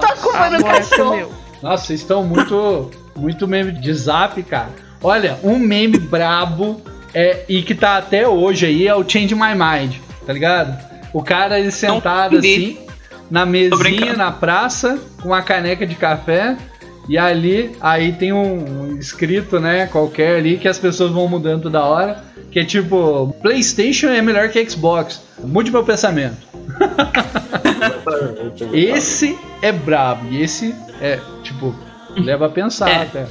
Tá 0.00 0.16
comendo 0.16 0.64
cachorro. 0.64 1.34
Nossa, 1.62 1.84
vocês 1.84 2.00
estão 2.00 2.24
muito, 2.24 2.90
muito 3.14 3.46
meme 3.46 3.72
de 3.72 3.92
zap, 3.92 4.42
cara. 4.42 4.70
Olha, 5.02 5.38
um 5.44 5.58
meme 5.58 5.98
brabo 5.98 6.80
é, 7.14 7.44
e 7.48 7.62
que 7.62 7.74
tá 7.74 7.98
até 7.98 8.26
hoje 8.26 8.66
aí 8.66 8.86
é 8.86 8.94
o 8.94 9.06
Change 9.06 9.34
My 9.34 9.54
Mind, 9.54 9.96
tá 10.26 10.32
ligado? 10.32 10.78
O 11.12 11.22
cara 11.22 11.60
ele 11.60 11.70
sentado 11.70 12.38
assim, 12.38 12.78
na 13.30 13.44
mesinha, 13.44 14.14
na 14.14 14.30
praça, 14.30 14.98
com 15.20 15.28
uma 15.28 15.42
caneca 15.42 15.86
de 15.86 15.94
café. 15.94 16.56
E 17.10 17.18
ali, 17.18 17.72
aí 17.80 18.12
tem 18.12 18.32
um, 18.32 18.92
um 18.92 18.96
escrito, 18.96 19.58
né, 19.58 19.88
qualquer 19.88 20.36
ali, 20.36 20.56
que 20.56 20.68
as 20.68 20.78
pessoas 20.78 21.10
vão 21.10 21.26
mudando 21.26 21.62
toda 21.64 21.82
hora. 21.82 22.22
Que 22.52 22.60
é 22.60 22.64
tipo, 22.64 23.34
Playstation 23.42 24.06
é 24.10 24.22
melhor 24.22 24.48
que 24.48 24.70
Xbox. 24.70 25.20
Mude 25.42 25.72
meu 25.72 25.82
pensamento. 25.82 26.36
Esse 28.72 29.36
é 29.60 29.72
brabo. 29.72 30.28
E 30.30 30.40
esse 30.40 30.72
é, 31.00 31.18
tipo, 31.42 31.74
leva 32.16 32.46
a 32.46 32.48
pensar 32.48 32.88
É. 32.88 33.02
até. 33.02 33.26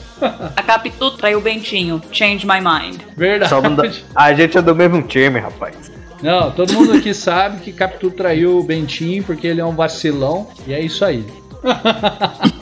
A 0.57 0.61
Capitu 0.61 1.11
traiu 1.11 1.39
o 1.39 1.41
Bentinho. 1.41 2.01
Change 2.11 2.45
my 2.45 2.59
mind. 2.59 2.99
Verdade. 3.15 4.03
A 4.13 4.33
gente 4.33 4.57
é 4.57 4.61
do 4.61 4.75
mesmo 4.75 5.01
time, 5.03 5.39
rapaz. 5.39 5.89
Não, 6.21 6.51
todo 6.51 6.73
mundo 6.73 6.93
aqui 6.93 7.13
sabe 7.13 7.61
que 7.61 7.71
Capitu 7.71 8.11
traiu 8.11 8.59
o 8.59 8.63
Bentinho 8.63 9.23
porque 9.23 9.47
ele 9.47 9.61
é 9.61 9.65
um 9.65 9.73
vacilão. 9.73 10.49
E 10.67 10.73
é 10.73 10.81
isso 10.81 11.05
aí. 11.05 11.23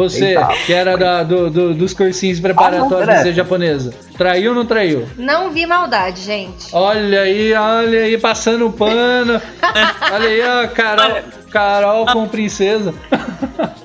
Você, 0.00 0.24
Eita. 0.28 0.48
que 0.64 0.72
era 0.72 0.96
da- 0.96 1.22
do- 1.22 1.50
do- 1.50 1.74
dos 1.74 1.92
cursinhos 1.92 2.40
preparatórios 2.40 3.08
Ah, 3.08 3.22
de 3.22 3.32
japonesa, 3.34 3.92
traiu 4.16 4.50
ou 4.52 4.56
não 4.56 4.64
traiu? 4.64 5.06
Não 5.18 5.50
vi 5.50 5.66
maldade, 5.66 6.22
gente. 6.22 6.68
Olha 6.72 7.20
aí, 7.20 7.52
olha 7.52 8.00
aí, 8.04 8.16
passando 8.18 8.66
o 8.66 8.72
pano. 8.72 9.40
olha 10.12 10.28
aí, 10.28 10.40
ó, 10.42 10.68
Carol, 10.68 11.16
Carol 11.50 12.06
com 12.06 12.26
princesa. 12.28 12.94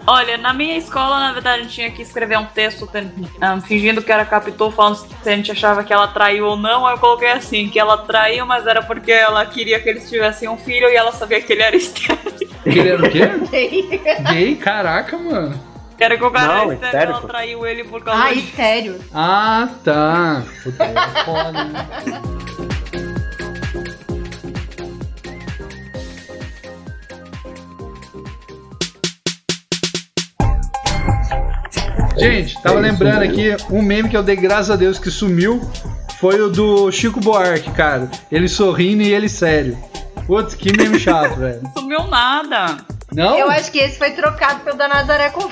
Olha, 0.08 0.38
na 0.38 0.54
minha 0.54 0.78
escola, 0.78 1.20
na 1.20 1.34
verdade, 1.34 1.62
a 1.62 1.64
gente 1.64 1.74
tinha 1.74 1.90
que 1.90 2.02
escrever 2.04 2.38
um 2.38 2.46
texto 2.46 2.86
ten- 2.86 3.12
ah, 3.42 3.60
fingindo 3.60 4.04
que 4.04 4.12
era 4.12 4.24
Capitu, 4.24 4.70
falando 4.70 4.98
se 4.98 5.08
a 5.30 5.36
gente 5.36 5.52
achava 5.52 5.84
que 5.84 5.92
ela 5.92 6.08
traiu 6.08 6.46
ou 6.46 6.56
não. 6.56 6.86
Aí 6.86 6.94
eu 6.94 7.00
coloquei 7.00 7.32
assim, 7.32 7.68
que 7.70 7.80
ela 7.80 7.98
traiu, 7.98 8.46
mas 8.46 8.68
era 8.68 8.84
porque 8.84 9.12
ela 9.12 9.44
queria 9.48 9.80
que 9.80 9.90
eles 9.90 10.08
tivessem 10.08 10.48
um 10.48 10.58
filho 10.58 10.88
e 10.90 10.96
ela 10.96 11.12
sabia 11.12 11.42
que 11.42 11.52
ele 11.52 11.64
era 11.64 11.76
estéreo. 11.76 12.20
Que 12.64 12.70
ele 12.80 12.90
era 12.90 13.04
o 13.04 13.10
quê? 13.10 13.30
Gay? 14.32 14.56
Caraca, 14.58 15.18
mano. 15.18 15.60
Era 16.00 16.18
que 16.18 16.24
o 16.24 16.32
cara 16.32 16.48
Não, 16.48 16.74
estéreo, 16.74 16.86
estéreo, 16.86 17.12
ela 17.12 17.22
pô. 17.22 17.28
traiu 17.28 17.66
ele 17.66 17.84
por 17.86 18.04
causa 18.04 18.22
Ai, 18.22 18.36
disso. 18.36 18.56
sério. 18.56 19.00
Ah, 19.14 19.70
tá. 19.84 20.44
Puta, 20.64 20.84
é 20.84 21.24
foda, 21.24 21.64
né? 21.64 21.88
Gente, 32.18 32.62
tava 32.62 32.80
lembrando 32.80 33.24
aqui 33.24 33.56
um 33.70 33.82
meme 33.82 34.10
que 34.10 34.16
eu 34.16 34.24
dei 34.24 34.36
graças 34.36 34.72
a 34.72 34.76
Deus 34.76 34.98
que 34.98 35.12
sumiu. 35.12 35.62
Foi 36.20 36.40
o 36.40 36.50
do 36.50 36.90
Chico 36.92 37.20
Buarque, 37.20 37.72
cara. 37.72 38.10
Ele 38.32 38.48
sorrindo 38.48 39.04
e 39.04 39.14
ele 39.14 39.28
sério. 39.28 39.78
Putz, 40.26 40.56
que 40.56 40.76
meme 40.76 40.98
chato, 41.00 41.36
velho. 41.36 41.62
Não 41.62 41.72
sumiu 41.74 42.08
nada. 42.08 42.78
Não? 43.12 43.38
Eu 43.38 43.50
acho 43.50 43.72
que 43.72 43.80
esse 43.80 43.98
foi 43.98 44.12
trocado 44.12 44.62
pelo 44.62 44.78
da 44.78 44.88
Nazaré 44.88 45.30
com 45.30 45.48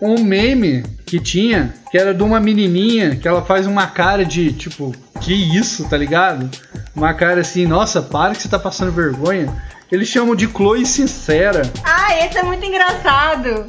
um 0.00 0.22
meme 0.22 0.82
que 1.06 1.20
tinha, 1.20 1.74
que 1.90 1.98
era 1.98 2.14
de 2.14 2.22
uma 2.22 2.40
menininha 2.40 3.16
que 3.16 3.28
ela 3.28 3.42
faz 3.42 3.66
uma 3.66 3.86
cara 3.86 4.24
de 4.24 4.52
tipo, 4.52 4.94
que 5.20 5.32
isso, 5.32 5.88
tá 5.88 5.96
ligado? 5.96 6.50
Uma 6.94 7.12
cara 7.14 7.40
assim, 7.40 7.66
nossa, 7.66 8.00
para 8.00 8.34
que 8.34 8.42
você 8.42 8.48
tá 8.48 8.58
passando 8.58 8.92
vergonha. 8.92 9.54
Eles 9.90 10.08
chamam 10.08 10.36
de 10.36 10.46
Chloe 10.46 10.86
Sincera. 10.86 11.62
Ah, 11.84 12.16
esse 12.24 12.38
é 12.38 12.42
muito 12.42 12.64
engraçado. 12.64 13.66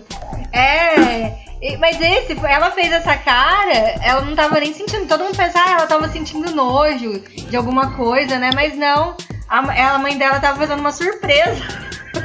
É. 0.54 1.41
Mas 1.80 1.99
esse, 1.99 2.38
ela 2.43 2.71
fez 2.71 2.91
essa 2.91 3.15
cara, 3.17 3.95
ela 4.01 4.21
não 4.21 4.36
tava 4.36 4.60
nem 4.60 4.73
sentindo. 4.73 5.08
Todo 5.08 5.23
mundo 5.23 5.36
pensa, 5.36 5.60
ah, 5.63 5.71
ela 5.71 5.88
tava 5.88 6.10
sentindo 6.10 6.56
nojo 6.56 7.23
de 7.49 7.56
alguma 7.56 7.95
coisa, 7.95 8.38
né? 8.39 8.51
Mas 8.54 8.75
não. 8.75 9.15
A, 9.51 9.95
a 9.95 9.99
mãe 9.99 10.17
dela 10.17 10.39
tava 10.39 10.57
fazendo 10.57 10.79
uma 10.79 10.91
surpresa 10.93 11.61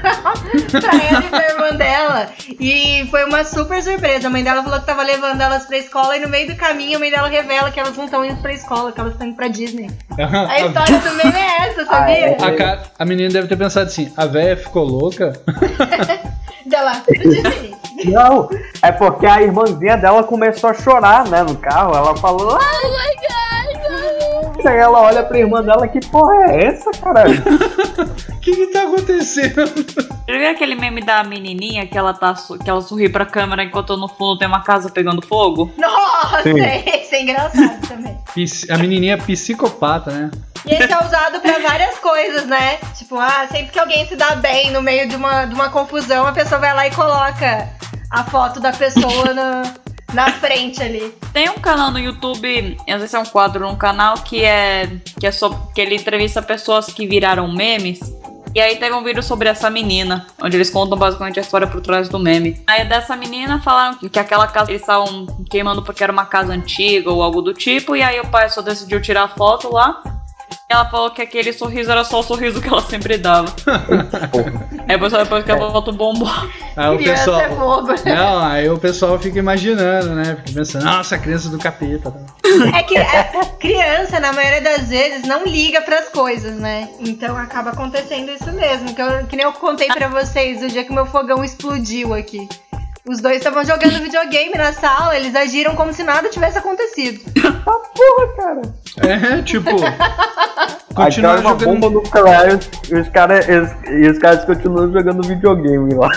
pra 0.71 0.91
ela 1.11 1.25
e 1.25 1.29
pra 1.29 1.49
irmã 1.51 1.71
dela. 1.77 2.29
E 2.61 3.07
foi 3.11 3.25
uma 3.25 3.43
super 3.45 3.83
surpresa. 3.83 4.29
A 4.29 4.31
mãe 4.31 4.45
dela 4.45 4.63
falou 4.63 4.79
que 4.81 4.87
tava 4.87 5.03
levando 5.03 5.41
elas 5.41 5.67
pra 5.67 5.77
escola 5.79 6.17
e 6.17 6.21
no 6.21 6.29
meio 6.29 6.47
do 6.49 6.57
caminho 6.57 6.97
a 6.97 7.01
mãe 7.01 7.11
dela 7.11 7.29
revela 7.29 7.71
que 7.71 7.81
elas 7.81 7.97
não 7.97 8.05
estão 8.05 8.25
indo 8.25 8.41
pra 8.41 8.53
escola, 8.53 8.93
que 8.93 9.01
elas 9.01 9.13
estão 9.15 9.27
indo 9.27 9.37
pra 9.37 9.49
Disney. 9.49 9.91
A 10.17 10.61
história 10.61 10.99
do 11.01 11.15
meme 11.15 11.39
é 11.39 11.69
essa, 11.69 11.85
sabia? 11.91 12.37
A, 12.41 12.53
cara- 12.57 12.83
a 12.99 13.05
menina 13.05 13.29
deve 13.33 13.49
ter 13.49 13.57
pensado 13.57 13.87
assim, 13.87 14.13
a 14.17 14.27
véia 14.27 14.57
ficou 14.57 14.85
louca. 14.85 15.33
Dela, 16.67 17.01
Disney. 17.09 17.75
Não, 18.07 18.49
é 18.83 18.91
porque 18.93 19.25
a 19.25 19.41
irmãzinha 19.41 19.97
dela 19.97 20.23
começou 20.25 20.69
a 20.71 20.75
chorar, 20.75 21.25
né, 21.29 21.43
no 21.43 21.57
carro. 21.57 21.95
Ela 21.95 22.17
falou. 22.17 22.59
Oh 22.59 22.89
my 22.89 23.15
god! 23.17 23.46
Aí 24.67 24.79
ela 24.79 25.01
olha 25.01 25.23
pra 25.23 25.39
irmã 25.39 25.63
dela, 25.63 25.87
que 25.87 26.01
porra 26.09 26.51
é 26.51 26.67
essa, 26.67 26.91
caralho? 26.91 27.41
O 28.29 28.39
que 28.41 28.51
que 28.51 28.67
tá 28.69 28.83
acontecendo? 28.83 29.65
Já 30.29 30.39
viu 30.39 30.51
aquele 30.51 30.75
meme 30.75 31.05
da 31.05 31.23
menininha 31.23 31.87
que 31.87 31.97
ela, 31.97 32.13
tá, 32.13 32.35
que 32.63 32.69
ela 32.69 32.81
sorri 32.81 33.09
pra 33.09 33.25
câmera 33.25 33.63
enquanto 33.63 33.97
no 33.97 34.09
fundo 34.09 34.39
tem 34.39 34.49
uma 34.49 34.63
casa 34.63 34.91
pegando 34.91 35.23
fogo? 35.23 35.73
Nossa, 35.79 36.43
Sim. 36.43 36.61
esse 36.61 37.15
é 37.15 37.23
engraçado 37.23 37.87
também. 37.87 38.17
A 38.71 38.79
menininha 38.79 39.15
é 39.15 39.17
psicopata, 39.17 40.11
né? 40.11 40.31
E 40.65 40.75
esse 40.75 40.93
é 40.93 40.99
usado 40.99 41.41
pra 41.41 41.59
várias 41.61 41.97
coisas, 41.99 42.45
né? 42.47 42.79
Tipo, 42.97 43.17
ah, 43.19 43.47
sempre 43.51 43.69
que 43.69 43.79
alguém 43.79 44.05
se 44.07 44.17
dá 44.17 44.35
bem 44.35 44.73
no 44.73 44.83
meio 44.83 45.09
de 45.09 45.15
uma, 45.15 45.45
de 45.45 45.55
uma 45.55 45.69
confusão, 45.69 46.27
a 46.27 46.33
pessoa 46.33 46.61
vai 46.61 46.75
lá 46.75 46.87
e 46.89 46.91
coloca 46.91 47.69
a 48.11 48.25
foto 48.25 48.59
da 48.59 48.73
pessoa 48.73 49.33
na, 49.33 49.63
na 50.17 50.33
frente 50.33 50.83
ali. 50.83 51.15
Tem 51.33 51.49
um 51.51 51.59
canal 51.59 51.93
no 51.93 51.99
YouTube, 51.99 52.77
eu 52.87 52.93
não 52.93 52.99
sei 53.01 53.09
se 53.09 53.17
é 53.17 53.19
um 53.19 53.27
quadro 53.27 53.65
num 53.65 53.77
canal, 53.77 54.15
que 54.17 54.43
é. 54.43 54.91
que 55.21 55.27
é 55.27 55.31
sobre. 55.31 55.59
que 55.75 55.81
ele 55.81 55.95
entrevista 55.95 56.43
pessoas 56.43 56.87
que 56.87 57.07
viraram 57.07 57.47
memes. 57.53 58.01
E 58.55 58.61
aí 58.61 58.77
teve 58.77 58.95
um 58.95 59.05
vídeo 59.05 59.23
sobre 59.23 59.51
essa 59.51 59.69
menina, 59.69 60.27
onde 60.41 60.57
eles 60.57 60.71
contam 60.71 60.97
basicamente 60.97 61.39
a 61.39 61.43
história 61.43 61.67
por 61.67 61.83
trás 61.83 62.09
do 62.09 62.19
meme. 62.19 62.59
Aí 62.67 62.89
dessa 62.89 63.15
menina 63.15 63.61
falaram 63.61 63.99
que, 63.99 64.09
que 64.09 64.19
aquela 64.19 64.47
casa 64.47 64.71
eles 64.71 64.81
estavam 64.81 65.27
queimando 65.51 65.83
porque 65.83 66.03
era 66.03 66.11
uma 66.11 66.25
casa 66.25 66.55
antiga 66.55 67.11
ou 67.11 67.23
algo 67.23 67.43
do 67.43 67.53
tipo, 67.53 67.95
e 67.95 68.03
aí 68.03 68.19
o 68.19 68.27
pai 68.29 68.49
só 68.49 68.63
decidiu 68.63 69.03
tirar 69.03 69.29
foto 69.29 69.71
lá. 69.71 70.03
E 70.69 70.75
ela 70.75 70.85
falou 70.91 71.11
que 71.13 71.23
aquele 71.23 71.53
sorriso 71.53 71.93
era 71.93 72.03
só 72.03 72.19
o 72.19 72.23
sorriso 72.25 72.61
que 72.61 72.67
ela 72.67 72.83
sempre 72.83 73.17
dava. 73.17 73.55
aí 74.89 74.89
depois, 74.89 75.13
depois 75.13 75.45
que 75.45 75.53
a 75.53 75.57
foto 75.59 75.93
bombou. 75.93 76.29
Aí 76.77 76.93
o 76.93 76.99
Criança 76.99 77.21
pessoal. 77.25 77.41
é 77.41 77.49
fogo, 77.51 77.87
né? 78.05 78.15
Não, 78.17 78.39
aí 78.45 78.69
o 78.69 78.77
pessoal 78.77 79.17
fica 79.17 79.39
imaginando, 79.39 80.09
né? 80.17 80.37
Fica 80.45 80.59
pensando, 80.61 80.85
nossa, 80.85 81.17
criança 81.19 81.49
do 81.51 81.59
capeta. 81.59 82.13
É 82.77 82.83
que 82.83 82.99
a 82.99 83.45
criança, 83.61 84.19
na 84.19 84.33
maioria 84.33 84.61
das 84.61 84.89
vezes, 84.89 85.23
não 85.23 85.45
liga 85.45 85.81
pras 85.83 86.09
coisas, 86.09 86.57
né? 86.59 86.89
Então 86.99 87.37
acaba 87.37 87.71
acontecendo 87.71 88.33
isso 88.33 88.51
mesmo. 88.53 88.93
Que, 88.93 89.01
eu- 89.03 89.27
que 89.29 89.37
nem 89.37 89.45
eu 89.47 89.53
contei 89.53 89.87
pra 89.87 90.09
vocês 90.09 90.61
o 90.65 90.69
dia 90.69 90.83
que 90.85 90.93
meu 90.93 91.07
fogão 91.07 91.45
explodiu 91.45 92.13
aqui. 92.13 92.49
Os 93.09 93.21
dois 93.21 93.37
estavam 93.37 93.65
jogando 93.65 94.03
videogame 94.03 94.53
na 94.57 94.73
sala, 94.73 95.17
eles 95.17 95.33
agiram 95.37 95.77
como 95.77 95.93
se 95.93 96.03
nada 96.03 96.29
tivesse 96.29 96.59
acontecido. 96.59 97.21
É, 98.99 99.43
tipo. 99.43 99.69
Aí 100.97 101.05
Continuar 101.07 101.35
cai 101.35 101.41
uma 101.41 101.51
jogando. 101.51 101.65
bomba 101.81 101.91
nuclear 101.91 102.59
e 102.89 102.95
os 102.95 103.09
caras 103.11 103.47
e 103.47 104.09
os 104.09 104.19
caras 104.19 104.45
continuam 104.45 104.91
jogando 104.91 105.27
videogame 105.27 105.95
lá. 105.95 106.09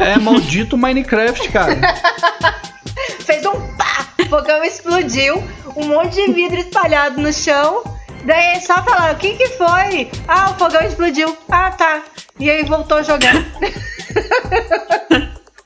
É, 0.00 0.12
é 0.12 0.18
maldito 0.18 0.76
Minecraft, 0.76 1.48
cara. 1.50 1.74
Fez 3.24 3.44
um 3.46 3.52
pá! 3.76 4.06
O 4.20 4.26
fogão 4.26 4.62
explodiu, 4.62 5.42
um 5.76 5.86
monte 5.86 6.14
de 6.16 6.32
vidro 6.32 6.58
espalhado 6.58 7.20
no 7.20 7.32
chão. 7.32 7.82
Daí 8.24 8.56
é 8.56 8.60
só 8.60 8.82
falar, 8.82 9.14
o 9.14 9.16
que 9.16 9.34
que 9.34 9.48
foi? 9.48 10.10
Ah, 10.26 10.50
o 10.50 10.58
fogão 10.58 10.82
explodiu. 10.82 11.36
Ah, 11.48 11.70
tá. 11.70 12.02
E 12.38 12.50
aí 12.50 12.64
voltou 12.64 12.98
a 12.98 13.02
jogar. 13.02 13.34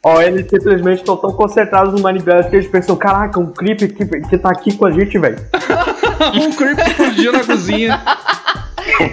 Ó, 0.05 0.21
eles 0.21 0.49
simplesmente 0.51 0.99
estão 0.99 1.17
tão 1.17 1.33
concentrados 1.33 1.95
no 1.95 2.01
Minecraft 2.01 2.51
que 2.51 2.57
eles 2.57 2.69
pensam, 2.69 2.97
caraca, 2.97 3.39
um 3.39 3.53
creep 3.53 3.79
que, 3.79 4.05
que 4.05 4.37
tá 4.39 4.51
aqui 4.51 4.77
com 4.77 4.87
a 4.87 4.91
gente, 4.91 5.17
velho. 5.17 5.39
um 6.43 6.53
creep 6.53 6.79
explodiu 6.79 7.33
na 7.33 7.45
cozinha. 7.45 8.03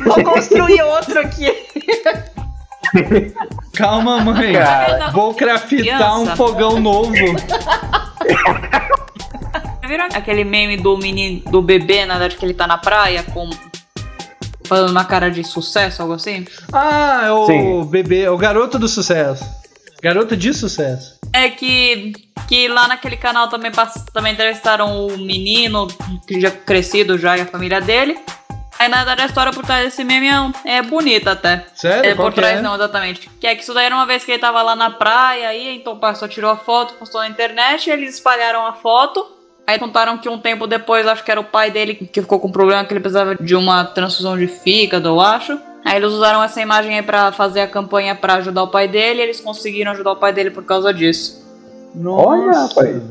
Vou 0.03 0.23
construir 0.23 0.81
outro 0.81 1.19
aqui. 1.19 1.53
Calma, 3.75 4.19
mãe. 4.21 4.53
Cara. 4.53 5.11
Vou 5.11 5.33
craftar 5.35 6.19
um 6.19 6.35
fogão 6.35 6.79
novo. 6.79 7.13
Viram 9.87 10.05
aquele 10.13 10.43
meme 10.43 10.77
do 10.77 10.97
menino, 10.97 11.41
do 11.51 11.61
bebê, 11.61 12.05
na 12.05 12.15
verdade, 12.17 12.35
que 12.37 12.45
ele 12.45 12.53
tá 12.55 12.65
na 12.65 12.79
praia 12.79 13.23
com. 13.23 13.49
Fazendo 14.63 14.89
uma 14.91 15.05
cara 15.05 15.29
de 15.29 15.43
sucesso, 15.43 16.01
algo 16.01 16.13
assim? 16.13 16.45
Ah, 16.71 17.23
é 17.25 17.31
o 17.31 17.45
Sim. 17.47 17.85
bebê, 17.85 18.21
é 18.21 18.29
o 18.29 18.37
garoto 18.37 18.77
do 18.77 18.87
sucesso. 18.87 19.43
Garoto 20.01 20.35
de 20.35 20.53
sucesso. 20.53 21.19
É 21.33 21.49
que, 21.49 22.13
que 22.47 22.67
lá 22.67 22.87
naquele 22.87 23.17
canal 23.17 23.47
também, 23.49 23.71
também 24.13 24.33
entrevistaram 24.33 25.07
o 25.07 25.17
menino, 25.17 25.87
que 26.25 26.39
já 26.39 26.49
crescido 26.49 27.17
já, 27.17 27.37
e 27.37 27.41
a 27.41 27.45
família 27.45 27.81
dele. 27.81 28.17
Aí, 28.79 28.87
na 28.87 28.97
verdade, 28.97 29.23
a 29.23 29.25
história 29.25 29.51
por 29.51 29.65
trás 29.65 29.83
desse 29.83 30.05
meme 30.05 30.27
é, 30.63 30.77
é 30.77 30.81
bonita 30.81 31.31
até. 31.33 31.65
Sério? 31.75 32.11
É, 32.11 32.15
Qual 32.15 32.29
por 32.29 32.33
trás 32.33 32.59
é? 32.59 32.61
não, 32.61 32.75
exatamente. 32.75 33.29
Que 33.39 33.47
é 33.47 33.53
que 33.53 33.61
isso 33.61 33.73
daí 33.73 33.87
era 33.87 33.95
uma 33.95 34.05
vez 34.05 34.23
que 34.23 34.31
ele 34.31 34.39
tava 34.39 34.61
lá 34.61 34.73
na 34.73 34.89
praia, 34.89 35.49
aí 35.49 35.75
então 35.75 35.99
o 36.01 36.15
só 36.15 36.29
tirou 36.29 36.49
a 36.49 36.55
foto, 36.55 36.93
postou 36.93 37.19
na 37.19 37.27
internet, 37.27 37.89
eles 37.89 38.15
espalharam 38.15 38.65
a 38.65 38.73
foto. 38.73 39.35
Aí 39.67 39.77
contaram 39.77 40.17
que 40.17 40.29
um 40.29 40.39
tempo 40.39 40.65
depois, 40.65 41.05
acho 41.05 41.23
que 41.23 41.29
era 41.29 41.41
o 41.41 41.43
pai 41.43 41.69
dele 41.69 41.93
que 41.93 42.21
ficou 42.21 42.39
com 42.39 42.47
um 42.47 42.51
problema 42.51 42.83
que 42.85 42.93
ele 42.93 43.01
precisava 43.01 43.35
de 43.35 43.53
uma 43.53 43.83
transfusão 43.83 44.37
de 44.37 44.47
fígado, 44.47 45.09
eu 45.09 45.19
acho. 45.19 45.59
Aí 45.89 45.95
eles 45.97 46.11
usaram 46.11 46.43
essa 46.43 46.61
imagem 46.61 46.95
aí 46.95 47.01
pra 47.01 47.31
fazer 47.31 47.61
a 47.61 47.67
campanha 47.67 48.13
pra 48.13 48.35
ajudar 48.35 48.63
o 48.63 48.67
pai 48.67 48.87
dele, 48.87 49.19
e 49.21 49.23
eles 49.23 49.39
conseguiram 49.41 49.91
ajudar 49.91 50.11
o 50.11 50.15
pai 50.17 50.31
dele 50.31 50.51
por 50.51 50.63
causa 50.63 50.93
disso. 50.93 51.43
Olha, 52.05 52.51
rapaz. 52.51 53.01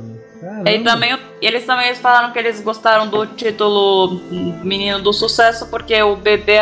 E 0.64 0.78
também, 0.84 1.18
eles 1.42 1.66
também 1.66 1.86
eles 1.88 1.98
falaram 1.98 2.32
que 2.32 2.38
eles 2.38 2.60
gostaram 2.60 3.08
do 3.08 3.26
título 3.26 4.20
Menino 4.62 5.00
do 5.02 5.12
Sucesso, 5.12 5.66
porque 5.66 6.00
o 6.00 6.14
bebê, 6.14 6.60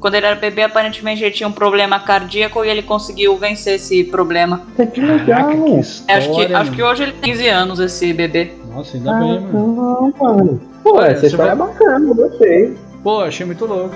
quando 0.00 0.14
ele 0.14 0.24
era 0.24 0.34
bebê, 0.36 0.62
aparentemente 0.62 1.22
ele 1.22 1.30
tinha 1.30 1.46
um 1.46 1.52
problema 1.52 2.00
cardíaco 2.00 2.64
e 2.64 2.68
ele 2.70 2.82
conseguiu 2.82 3.36
vencer 3.36 3.74
esse 3.74 4.04
problema. 4.04 4.62
Que 4.94 5.00
legal. 5.02 5.26
Caraca, 5.26 5.52
que 5.62 5.78
Acho 5.78 6.02
que, 6.06 6.16
história, 6.30 6.58
acho 6.58 6.70
que 6.72 6.82
hoje 6.82 7.02
ele 7.02 7.12
tem 7.12 7.32
15 7.32 7.48
anos, 7.48 7.78
esse 7.80 8.10
bebê. 8.14 8.52
Nossa, 8.72 8.96
ainda 8.96 9.12
bem, 9.12 9.40
mano. 9.40 9.52
não, 9.52 10.14
mano. 10.18 10.60
Pô, 10.82 10.96
Olha, 10.96 11.08
essa 11.08 11.20
você 11.20 11.26
história 11.26 11.54
vai- 11.54 11.68
é 11.68 11.72
bacana, 11.72 12.08
eu 12.08 12.14
gostei. 12.14 12.78
Pô, 13.02 13.20
achei 13.20 13.44
muito 13.44 13.66
louco. 13.66 13.94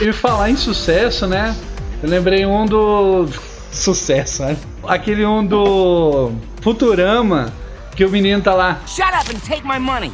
E 0.00 0.12
falar 0.12 0.50
em 0.50 0.56
sucesso, 0.56 1.26
né? 1.26 1.54
Eu 2.02 2.08
lembrei 2.08 2.44
um 2.46 2.66
do. 2.66 3.28
Sucesso, 3.70 4.42
né? 4.44 4.56
Aquele 4.84 5.24
um 5.24 5.44
do. 5.44 6.32
Futurama, 6.60 7.52
que 7.94 8.04
o 8.04 8.10
menino 8.10 8.42
tá 8.42 8.54
lá. 8.54 8.80
Shut 8.86 9.08
up 9.08 9.34
and 9.34 9.38
take 9.40 9.66
my 9.66 9.78
money. 9.78 10.10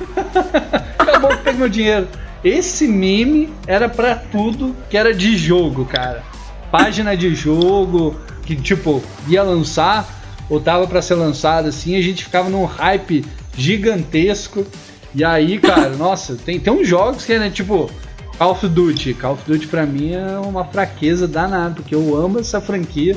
Acabou 0.99 1.31
que 1.31 1.39
pega 1.39 1.59
meu 1.59 1.69
dinheiro. 1.69 2.09
Esse 2.45 2.87
meme 2.87 3.53
era 3.67 3.89
pra 3.89 4.15
tudo 4.15 4.77
que 4.89 4.97
era 4.97 5.15
de 5.15 5.37
jogo, 5.37 5.85
cara. 5.85 6.23
Página 6.71 7.17
de 7.17 7.35
jogo 7.35 8.15
que, 8.45 8.55
tipo, 8.55 9.03
ia 9.27 9.43
lançar 9.43 10.07
ou 10.49 10.61
tava 10.61 10.87
pra 10.87 11.03
ser 11.03 11.15
lançado 11.15 11.69
assim, 11.69 11.97
a 11.97 12.03
gente 12.03 12.25
ficava 12.25 12.49
num 12.49 12.65
hype 12.65 13.25
gigantesco. 13.57 14.67
E 15.15 15.25
aí, 15.25 15.59
cara, 15.59 15.91
nossa, 15.97 16.37
tem, 16.37 16.61
tem 16.61 16.73
uns 16.73 16.87
jogos 16.87 17.25
que 17.25 17.33
é, 17.33 17.39
né, 17.39 17.51
tipo, 17.51 17.91
Call 18.39 18.53
of 18.53 18.69
Duty. 18.69 19.15
Call 19.15 19.33
of 19.33 19.43
Duty 19.47 19.67
pra 19.67 19.85
mim 19.85 20.15
é 20.15 20.39
uma 20.39 20.65
fraqueza 20.65 21.27
danada, 21.27 21.75
porque 21.75 21.95
eu 21.95 22.17
amo 22.17 22.39
essa 22.39 22.61
franquia. 22.61 23.17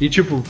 E, 0.00 0.08
tipo, 0.08 0.42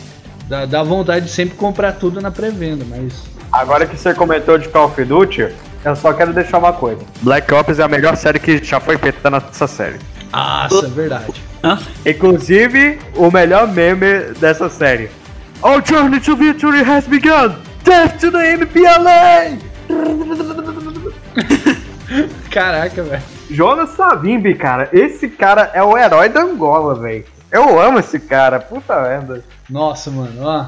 dá, 0.49 0.65
dá 0.65 0.83
vontade 0.83 1.27
de 1.27 1.31
sempre 1.31 1.57
comprar 1.57 1.93
tudo 1.93 2.21
na 2.21 2.31
pré-venda, 2.31 2.85
mas 2.89 3.25
Agora 3.53 3.85
que 3.85 3.97
você 3.97 4.15
comentou 4.15 4.57
de 4.59 4.69
Call 4.69 4.87
of 4.87 5.05
Duty, 5.05 5.49
eu 5.85 5.97
só 5.97 6.13
quero 6.13 6.33
deixar 6.33 6.59
uma 6.59 6.73
coisa. 6.73 7.01
Black 7.21 7.53
Ops 7.53 7.81
é 7.81 7.83
a 7.83 7.89
melhor 7.89 8.17
série 8.17 8.39
que 8.39 8.63
já 8.63 8.79
foi 8.79 8.97
feita 8.97 9.29
nessa 9.29 9.67
série. 9.67 9.99
Nossa, 10.33 10.87
é 10.87 10.89
verdade. 10.89 11.43
Inclusive, 12.07 12.99
o 13.17 13.31
melhor 13.31 13.67
meme 13.67 14.33
dessa 14.39 14.69
série. 14.69 15.11
Our 15.63 15.83
journey 15.85 16.21
to 16.21 16.37
victory 16.37 16.83
has 16.83 17.07
begun! 17.07 17.57
Death 17.83 18.21
to 18.21 18.31
the 18.31 18.57
MPLA! 18.57 19.59
Caraca, 22.51 23.03
velho. 23.03 23.40
Jonas 23.51 23.91
Savimbi, 23.91 24.55
cara, 24.55 24.89
esse 24.93 25.29
cara 25.29 25.71
é 25.75 25.83
o 25.83 25.97
herói 25.99 26.29
da 26.29 26.43
Angola, 26.43 26.95
velho. 26.95 27.25
Eu 27.51 27.81
amo 27.81 27.99
esse 27.99 28.19
cara, 28.21 28.61
puta 28.61 29.01
merda. 29.03 29.45
Nossa, 29.69 30.11
mano, 30.11 30.33
ó. 30.43 30.67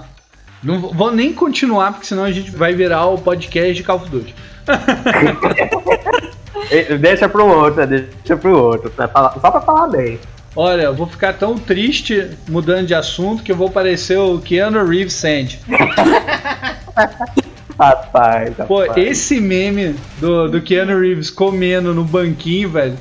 Não 0.63 0.81
vou- 0.81 1.11
nem 1.13 1.33
continuar, 1.33 1.93
porque 1.93 2.07
senão 2.07 2.25
a 2.25 2.31
gente 2.33 2.51
vai 2.51 2.73
virar 2.75 3.07
o 3.07 3.19
podcast 3.19 3.75
de 3.75 3.83
Call 3.83 3.97
of 3.97 4.09
Duty. 4.11 4.35
E- 6.71 6.97
Deixa 6.97 7.29
pro 7.29 7.45
outro, 7.47 7.87
deixa 7.87 8.37
pro 8.37 8.57
outro, 8.57 8.89
pra 8.91 9.09
falar- 9.09 9.33
só 9.41 9.51
pra 9.51 9.61
falar 9.61 9.89
bem. 9.89 10.19
Olha, 10.55 10.83
eu 10.83 10.95
vou 10.95 11.07
ficar 11.07 11.33
tão 11.35 11.57
triste 11.59 12.31
mudando 12.49 12.87
de 12.87 12.95
assunto 12.95 13.43
que 13.43 13.51
eu 13.53 13.57
vou 13.57 13.69
parecer 13.71 14.19
o 14.19 14.39
Keanu 14.39 14.85
Reeves 14.87 15.15
Sand. 15.15 15.59
Rapaz, 17.83 18.55
Pô, 18.69 18.81
rapaz. 18.81 18.97
esse 19.07 19.41
meme 19.41 19.97
do, 20.19 20.49
do 20.49 20.61
Keanu 20.63 21.01
Reeves 21.01 21.31
comendo 21.31 21.93
no 21.93 22.05
banquinho, 22.05 22.71
velho. 22.71 22.97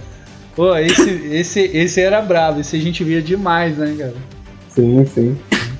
Pô, 0.55 0.75
esse, 0.75 1.09
esse, 1.31 1.59
esse 1.61 2.01
era 2.01 2.19
bravo, 2.21 2.59
esse 2.61 2.75
a 2.75 2.79
gente 2.79 3.03
via 3.03 3.21
demais, 3.21 3.77
né, 3.77 3.95
cara? 3.97 4.13
Sim, 4.69 5.05
sim. 5.05 5.37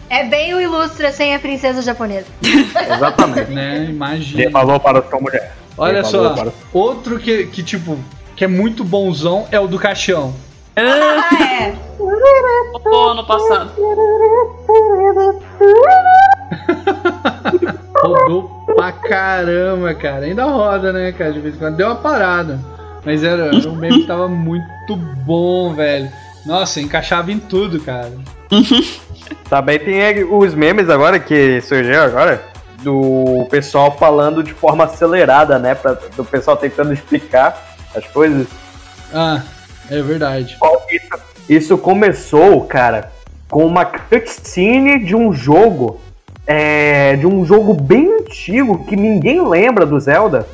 É 0.09 0.23
bem 0.25 0.53
o 0.53 0.59
Ilustra 0.61 1.11
sem 1.11 1.33
a 1.33 1.39
princesa 1.39 1.81
japonesa. 1.81 2.27
Exatamente. 2.43 3.49
Né, 3.51 3.79
Dê 3.85 3.91
imagina. 3.91 4.49
valor 4.51 4.79
para 4.79 5.01
sua 5.01 5.19
mulher. 5.19 5.53
Olha 5.77 6.03
só, 6.03 6.33
para- 6.33 6.51
outro 6.73 7.17
que, 7.17 7.47
que, 7.47 7.63
tipo, 7.63 7.97
que 8.35 8.43
é 8.43 8.47
muito 8.47 8.83
bonzão 8.83 9.47
é 9.51 9.59
o 9.59 9.67
do 9.67 9.79
caixão. 9.79 10.35
Ah, 10.75 11.29
é. 11.43 11.73
Pô, 11.97 13.07
ano 13.09 13.25
passado. 13.25 13.71
Rodou 18.03 18.50
pra 18.81 18.91
caramba, 18.91 19.93
cara. 19.93 20.25
Ainda 20.25 20.45
roda, 20.45 20.91
né, 20.91 21.11
cara? 21.11 21.33
De 21.33 21.39
vez 21.39 21.55
em 21.55 21.57
quando 21.57 21.77
deu 21.77 21.87
uma 21.87 21.95
parada. 21.95 22.59
Mas 23.05 23.23
era, 23.23 23.47
era 23.47 23.69
um 23.69 23.75
meme 23.75 24.01
que 24.01 24.07
tava 24.07 24.27
muito 24.27 24.95
bom, 24.95 25.73
velho. 25.73 26.11
Nossa, 26.45 26.81
encaixava 26.81 27.31
em 27.31 27.39
tudo, 27.39 27.79
cara. 27.79 28.11
Também 29.49 29.79
tem 29.79 30.23
os 30.23 30.53
memes 30.53 30.89
agora 30.89 31.19
que 31.19 31.61
surgiu 31.61 32.01
agora 32.01 32.43
do 32.81 33.47
pessoal 33.49 33.95
falando 33.97 34.43
de 34.43 34.53
forma 34.53 34.85
acelerada, 34.85 35.59
né? 35.59 35.75
Pra, 35.75 35.93
do 35.93 36.25
pessoal 36.25 36.57
tentando 36.57 36.93
explicar 36.93 37.75
as 37.95 38.05
coisas. 38.07 38.47
Ah, 39.13 39.41
é 39.89 40.01
verdade. 40.01 40.57
Isso, 40.89 41.19
isso 41.47 41.77
começou, 41.77 42.65
cara, 42.65 43.11
com 43.49 43.65
uma 43.65 43.85
cutscene 43.85 45.03
de 45.03 45.15
um 45.15 45.31
jogo. 45.33 46.01
É, 46.51 47.15
de 47.15 47.25
um 47.25 47.45
jogo 47.45 47.73
bem 47.73 48.11
antigo 48.19 48.83
que 48.83 48.97
ninguém 48.97 49.41
lembra 49.47 49.85
do 49.85 49.97
Zelda, 49.97 50.45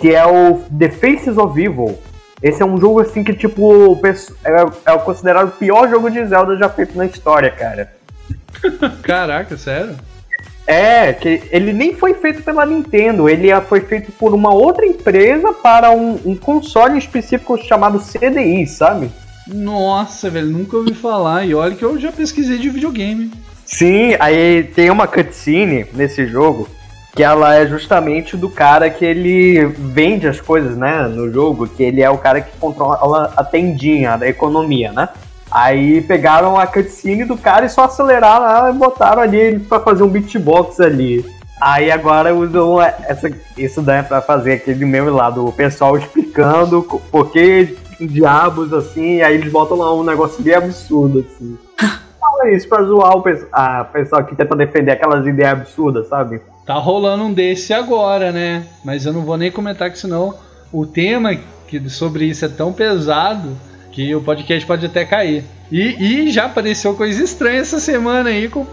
que 0.00 0.12
é 0.12 0.26
o 0.26 0.64
The 0.76 0.88
Faces 0.88 1.38
of 1.38 1.62
Evil. 1.62 1.96
Esse 2.42 2.60
é 2.60 2.66
um 2.66 2.76
jogo 2.76 2.98
assim 3.00 3.22
que, 3.22 3.32
tipo, 3.32 3.96
é, 4.44 4.92
é 4.92 4.98
considerado 4.98 5.48
o 5.48 5.52
pior 5.52 5.88
jogo 5.88 6.10
de 6.10 6.26
Zelda 6.26 6.56
já 6.56 6.68
feito 6.68 6.98
na 6.98 7.06
história, 7.06 7.52
cara. 7.52 7.92
Caraca, 9.02 9.56
sério? 9.56 9.94
É, 10.66 11.12
que 11.12 11.40
ele 11.52 11.72
nem 11.72 11.94
foi 11.94 12.14
feito 12.14 12.42
pela 12.42 12.66
Nintendo, 12.66 13.28
ele 13.28 13.48
foi 13.60 13.80
feito 13.80 14.10
por 14.10 14.34
uma 14.34 14.52
outra 14.52 14.84
empresa 14.84 15.52
para 15.52 15.92
um, 15.92 16.18
um 16.24 16.34
console 16.34 16.98
específico 16.98 17.56
chamado 17.58 18.00
CDI, 18.00 18.66
sabe? 18.66 19.08
Nossa, 19.46 20.28
velho, 20.28 20.50
nunca 20.50 20.76
ouvi 20.76 20.94
falar. 20.94 21.46
E 21.46 21.54
olha 21.54 21.76
que 21.76 21.84
eu 21.84 21.98
já 21.98 22.10
pesquisei 22.10 22.58
de 22.58 22.68
videogame. 22.70 23.30
Sim, 23.68 24.16
aí 24.18 24.64
tem 24.64 24.90
uma 24.90 25.06
cutscene 25.06 25.86
nesse 25.92 26.26
jogo 26.26 26.66
que 27.14 27.22
ela 27.22 27.54
é 27.54 27.66
justamente 27.66 28.34
do 28.36 28.48
cara 28.48 28.88
que 28.88 29.04
ele 29.04 29.66
vende 29.66 30.26
as 30.26 30.40
coisas, 30.40 30.76
né, 30.76 31.02
no 31.02 31.30
jogo, 31.30 31.66
que 31.66 31.82
ele 31.82 32.00
é 32.00 32.08
o 32.08 32.16
cara 32.16 32.40
que 32.40 32.56
controla 32.58 33.32
a 33.36 33.44
tendinha 33.44 34.16
da 34.16 34.26
economia, 34.26 34.90
né? 34.92 35.08
Aí 35.50 36.00
pegaram 36.00 36.58
a 36.58 36.66
cutscene 36.66 37.24
do 37.24 37.36
cara 37.36 37.66
e 37.66 37.68
só 37.68 37.84
aceleraram 37.84 38.46
ela 38.48 38.70
e 38.70 38.74
botaram 38.74 39.20
ali 39.20 39.58
pra 39.58 39.80
fazer 39.80 40.02
um 40.02 40.08
beatbox 40.08 40.80
ali. 40.80 41.24
Aí 41.60 41.90
agora 41.90 42.34
usam 42.34 42.80
essa, 42.80 43.30
isso 43.56 43.82
daí 43.82 44.02
pra 44.02 44.22
fazer 44.22 44.54
aquele 44.54 44.84
meme 44.84 45.10
lá 45.10 45.28
do 45.28 45.52
pessoal 45.52 45.98
explicando 45.98 46.82
por 47.10 47.30
que 47.30 47.76
diabos 48.00 48.72
assim, 48.72 49.20
aí 49.22 49.34
eles 49.34 49.52
botam 49.52 49.76
lá 49.76 49.92
um 49.92 50.04
negócio 50.04 50.42
bem 50.42 50.54
absurdo 50.54 51.26
assim. 51.26 51.58
Fala 52.38 52.50
isso 52.52 52.68
pra 52.68 52.82
zoar 52.84 53.16
o 53.16 53.22
pe- 53.22 53.46
a 53.52 53.84
pessoa 53.84 54.22
que 54.22 54.36
tenta 54.36 54.54
defender 54.54 54.92
aquelas 54.92 55.26
ideias 55.26 55.52
absurdas, 55.52 56.08
sabe? 56.08 56.40
Tá 56.64 56.74
rolando 56.74 57.24
um 57.24 57.32
desse 57.32 57.72
agora, 57.74 58.30
né? 58.30 58.64
Mas 58.84 59.04
eu 59.06 59.12
não 59.12 59.22
vou 59.22 59.36
nem 59.36 59.50
comentar 59.50 59.90
que 59.90 59.98
senão 59.98 60.34
o 60.72 60.86
tema 60.86 61.34
que 61.66 61.88
sobre 61.90 62.26
isso 62.26 62.44
é 62.44 62.48
tão 62.48 62.72
pesado 62.72 63.56
que 63.90 64.14
o 64.14 64.20
podcast 64.20 64.64
pode 64.66 64.86
até 64.86 65.04
cair. 65.04 65.44
E, 65.72 66.26
e 66.26 66.30
já 66.30 66.44
apareceu 66.44 66.94
coisa 66.94 67.22
estranha 67.22 67.60
essa 67.60 67.80
semana 67.80 68.30
aí 68.30 68.48
com, 68.48 68.64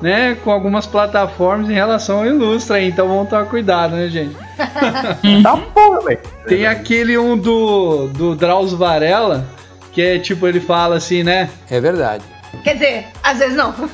né, 0.00 0.36
com 0.42 0.50
algumas 0.50 0.86
plataformas 0.86 1.68
em 1.68 1.74
relação 1.74 2.18
ao 2.20 2.26
Ilustra 2.26 2.76
aí, 2.76 2.88
então 2.88 3.06
vamos 3.06 3.28
tomar 3.28 3.44
cuidado, 3.46 3.94
né, 3.96 4.08
gente? 4.08 4.34
Tá 5.42 5.56
porra, 5.56 6.00
velho. 6.04 6.18
Tem 6.46 6.66
aquele 6.66 7.16
um 7.18 7.36
do, 7.36 8.08
do 8.08 8.34
Drauzio 8.34 8.78
Varela, 8.78 9.44
que 9.92 10.00
é 10.02 10.18
tipo, 10.18 10.46
ele 10.46 10.60
fala 10.60 10.96
assim, 10.96 11.22
né? 11.22 11.50
É 11.70 11.80
verdade. 11.80 12.24
Quer 12.62 12.74
dizer, 12.74 13.08
às 13.22 13.38
vezes 13.38 13.56
não. 13.56 13.74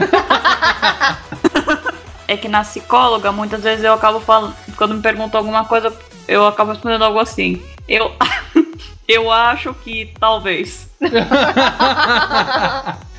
É 2.29 2.37
que 2.37 2.49
na 2.49 2.63
psicóloga, 2.63 3.31
muitas 3.31 3.63
vezes 3.63 3.85
eu 3.85 3.93
acabo 3.93 4.19
falando. 4.19 4.53
Quando 4.77 4.95
me 4.97 5.03
perguntam 5.03 5.39
alguma 5.39 5.65
coisa, 5.65 5.93
eu 6.27 6.45
acabo 6.47 6.73
respondendo 6.73 7.05
algo 7.05 7.21
assim. 7.21 7.63
Eu. 7.87 8.13
eu 9.07 9.31
acho 9.31 9.73
que 9.75 10.13
talvez. 10.19 10.89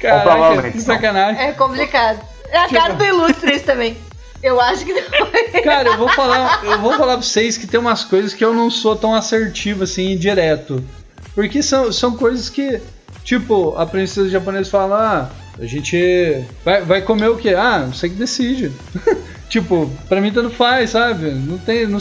Caraca, 0.01 0.71
que 0.71 0.77
não. 0.77 0.83
sacanagem. 0.83 1.41
É 1.41 1.53
complicado. 1.53 2.19
É 2.49 2.57
a 2.57 2.67
cara 2.67 2.95
do 2.95 3.05
Ilustre 3.05 3.55
isso 3.55 3.65
também. 3.65 3.95
Eu 4.43 4.59
acho 4.59 4.83
que 4.85 4.93
não. 4.93 5.03
Cara, 5.63 5.89
eu 5.89 5.97
vou 5.97 6.09
falar, 6.09 6.63
eu 6.65 6.79
vou 6.79 6.91
falar 6.93 7.13
pra 7.13 7.23
vocês 7.23 7.57
que 7.57 7.65
tem 7.65 7.79
umas 7.79 8.03
coisas 8.03 8.33
que 8.33 8.43
eu 8.43 8.53
não 8.53 8.69
sou 8.69 8.95
tão 8.95 9.15
assertivo 9.15 9.85
assim 9.85 10.17
direto. 10.17 10.83
Porque 11.33 11.63
são, 11.63 11.91
são 11.91 12.15
coisas 12.17 12.49
que, 12.49 12.81
tipo, 13.27 13.75
a 13.77 13.85
princesa 13.85 14.29
japonesa 14.29 14.69
fala, 14.71 15.29
ah, 15.29 15.61
a 15.61 15.65
gente 15.65 16.45
vai, 16.63 16.81
vai 16.81 17.01
comer 17.01 17.27
o 17.27 17.35
quê? 17.35 17.49
Ah, 17.53 17.85
você 17.91 18.07
que 18.07 18.15
decide. 18.15 18.71
tipo, 19.49 19.91
pra 20.07 20.21
mim 20.21 20.31
tanto 20.31 20.49
faz, 20.49 20.91
sabe? 20.91 21.29
Não 21.31 21.57
tem. 21.57 21.85
Não, 21.85 21.99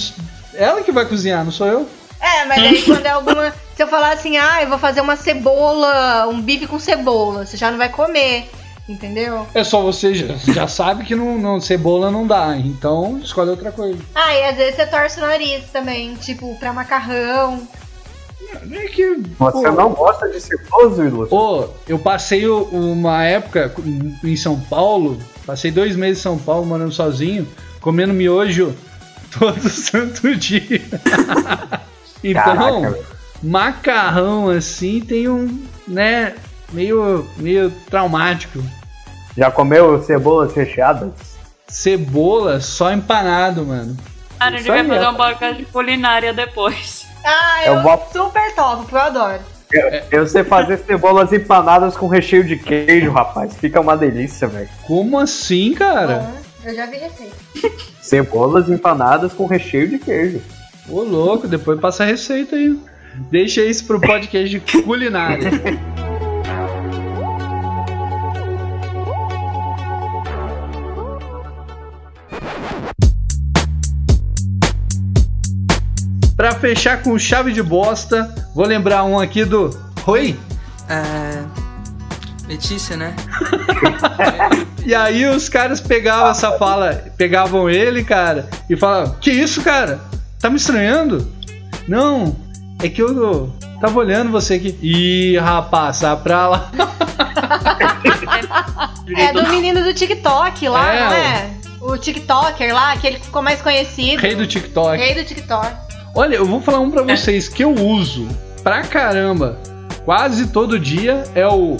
ela 0.54 0.82
que 0.82 0.92
vai 0.92 1.04
cozinhar, 1.04 1.44
não 1.44 1.50
sou 1.50 1.66
eu. 1.66 1.88
É, 2.20 2.44
mas 2.46 2.62
aí 2.62 2.82
quando 2.82 3.04
é 3.04 3.10
alguma. 3.10 3.52
Se 3.74 3.82
eu 3.82 3.88
falar 3.88 4.12
assim, 4.12 4.36
ah, 4.36 4.62
eu 4.62 4.68
vou 4.68 4.78
fazer 4.78 5.00
uma 5.00 5.16
cebola, 5.16 6.28
um 6.28 6.40
bife 6.40 6.66
com 6.68 6.78
cebola, 6.78 7.44
você 7.44 7.56
já 7.56 7.70
não 7.72 7.76
vai 7.76 7.88
comer. 7.88 8.48
Entendeu? 8.88 9.44
É 9.52 9.64
só 9.64 9.82
você 9.82 10.14
já, 10.14 10.34
já 10.52 10.68
sabe 10.68 11.04
que 11.04 11.16
não, 11.16 11.36
não- 11.36 11.60
cebola 11.60 12.08
não 12.08 12.24
dá, 12.24 12.56
então 12.56 13.18
escolhe 13.20 13.50
outra 13.50 13.72
coisa. 13.72 13.98
Ah, 14.14 14.32
e 14.32 14.44
às 14.44 14.56
vezes 14.56 14.76
você 14.76 14.86
torce 14.86 15.18
o 15.18 15.22
nariz 15.22 15.64
também, 15.72 16.14
tipo, 16.14 16.54
pra 16.60 16.72
macarrão. 16.72 17.66
É 18.70 18.88
que, 18.88 19.22
Você 19.38 19.62
pô, 19.62 19.72
não 19.72 19.90
gosta 19.90 20.28
de 20.28 20.40
ceboso, 20.40 21.02
Ilustre? 21.02 21.30
Pô, 21.30 21.68
eu 21.88 21.98
passei 21.98 22.46
uma 22.46 23.24
época 23.24 23.72
em 24.22 24.36
São 24.36 24.60
Paulo, 24.60 25.18
passei 25.46 25.70
dois 25.70 25.96
meses 25.96 26.18
em 26.18 26.22
São 26.22 26.38
Paulo 26.38 26.66
morando 26.66 26.92
sozinho, 26.92 27.48
comendo 27.80 28.12
miojo 28.12 28.74
todo 29.38 29.68
santo 29.68 30.34
dia. 30.36 30.82
então, 32.22 32.82
Caraca, 32.82 32.98
macarrão 33.42 34.50
assim 34.50 35.00
tem 35.00 35.28
um, 35.28 35.64
né, 35.88 36.34
meio, 36.72 37.26
meio 37.38 37.70
traumático. 37.88 38.62
Já 39.36 39.50
comeu 39.50 40.02
cebolas 40.02 40.54
recheadas? 40.54 41.12
Cebola 41.68 42.60
só 42.60 42.92
empanado, 42.92 43.64
mano. 43.64 43.96
Cara, 44.38 44.54
a 44.54 44.58
gente 44.58 44.68
vai 44.68 44.86
fazer 44.86 45.04
é. 45.04 45.08
um 45.08 45.14
podcast 45.14 45.56
de 45.56 45.64
culinária 45.66 46.32
depois. 46.32 47.05
Ah, 47.26 47.66
Eu 47.66 47.74
eu, 47.74 47.82
vou- 47.82 48.06
super 48.12 48.54
topo, 48.54 48.82
porque 48.82 48.94
eu 48.94 49.00
adoro. 49.00 49.40
Eu 50.12 50.26
sei 50.28 50.44
fazer 50.44 50.78
cebolas 50.78 51.32
empanadas 51.32 51.96
com 51.96 52.06
recheio 52.06 52.44
de 52.44 52.56
queijo, 52.56 53.10
rapaz. 53.10 53.56
Fica 53.56 53.80
uma 53.80 53.96
delícia, 53.96 54.46
velho. 54.46 54.68
Como 54.86 55.18
assim, 55.18 55.74
cara? 55.74 56.18
Bom, 56.18 56.34
eu 56.70 56.74
já 56.74 56.86
vi 56.86 56.96
receita. 56.98 57.36
Cebolas 58.00 58.68
empanadas 58.70 59.32
com 59.32 59.44
recheio 59.46 59.88
de 59.88 59.98
queijo. 59.98 60.40
Ô 60.88 61.02
louco, 61.02 61.48
depois 61.48 61.80
passa 61.80 62.04
a 62.04 62.06
receita 62.06 62.54
aí. 62.54 62.78
Deixa 63.30 63.60
isso 63.62 63.84
pro 63.86 64.00
podcast 64.00 64.48
de 64.48 64.82
culinária. 64.82 65.50
Pra 76.36 76.52
fechar 76.52 77.02
com 77.02 77.18
chave 77.18 77.52
de 77.52 77.62
bosta, 77.62 78.34
vou 78.54 78.66
lembrar 78.66 79.04
um 79.04 79.18
aqui 79.18 79.44
do. 79.44 79.70
Oi? 80.06 80.38
É... 80.88 81.42
Letícia, 82.46 82.96
né? 82.96 83.14
E 84.86 84.94
aí 84.94 85.26
os 85.26 85.48
caras 85.48 85.80
pegavam 85.80 86.30
essa 86.30 86.52
fala, 86.52 87.02
pegavam 87.16 87.68
ele, 87.68 88.04
cara, 88.04 88.48
e 88.70 88.76
falavam: 88.76 89.16
Que 89.20 89.32
isso, 89.32 89.60
cara? 89.60 90.00
Tá 90.40 90.48
me 90.48 90.54
estranhando? 90.58 91.28
Não, 91.88 92.36
é 92.80 92.88
que 92.88 93.02
eu 93.02 93.52
tava 93.80 93.98
olhando 93.98 94.30
você 94.30 94.54
aqui. 94.54 94.78
Ih, 94.80 95.38
rapaz, 95.38 95.96
sai 95.96 96.16
pra 96.18 96.46
lá. 96.48 96.70
É 99.16 99.32
do 99.32 99.48
menino 99.48 99.82
do 99.84 99.94
TikTok 99.94 100.68
lá, 100.68 100.92
É, 100.92 101.00
não 101.00 101.12
é? 101.12 101.50
O 101.80 101.96
TikToker 101.96 102.74
lá, 102.74 102.92
aquele 102.92 103.18
que 103.18 103.26
ficou 103.26 103.40
mais 103.42 103.62
conhecido. 103.62 104.20
Rei 104.20 104.34
do 104.34 104.46
TikTok. 104.46 104.96
Rei 104.96 105.14
do 105.14 105.24
TikTok. 105.24 105.85
Olha, 106.16 106.36
eu 106.36 106.46
vou 106.46 106.60
falar 106.62 106.80
um 106.80 106.90
pra 106.90 107.02
vocês 107.02 107.46
que 107.46 107.62
eu 107.62 107.72
uso 107.74 108.26
pra 108.62 108.80
caramba, 108.82 109.58
quase 110.04 110.48
todo 110.48 110.78
dia, 110.80 111.22
é 111.34 111.46
o 111.46 111.76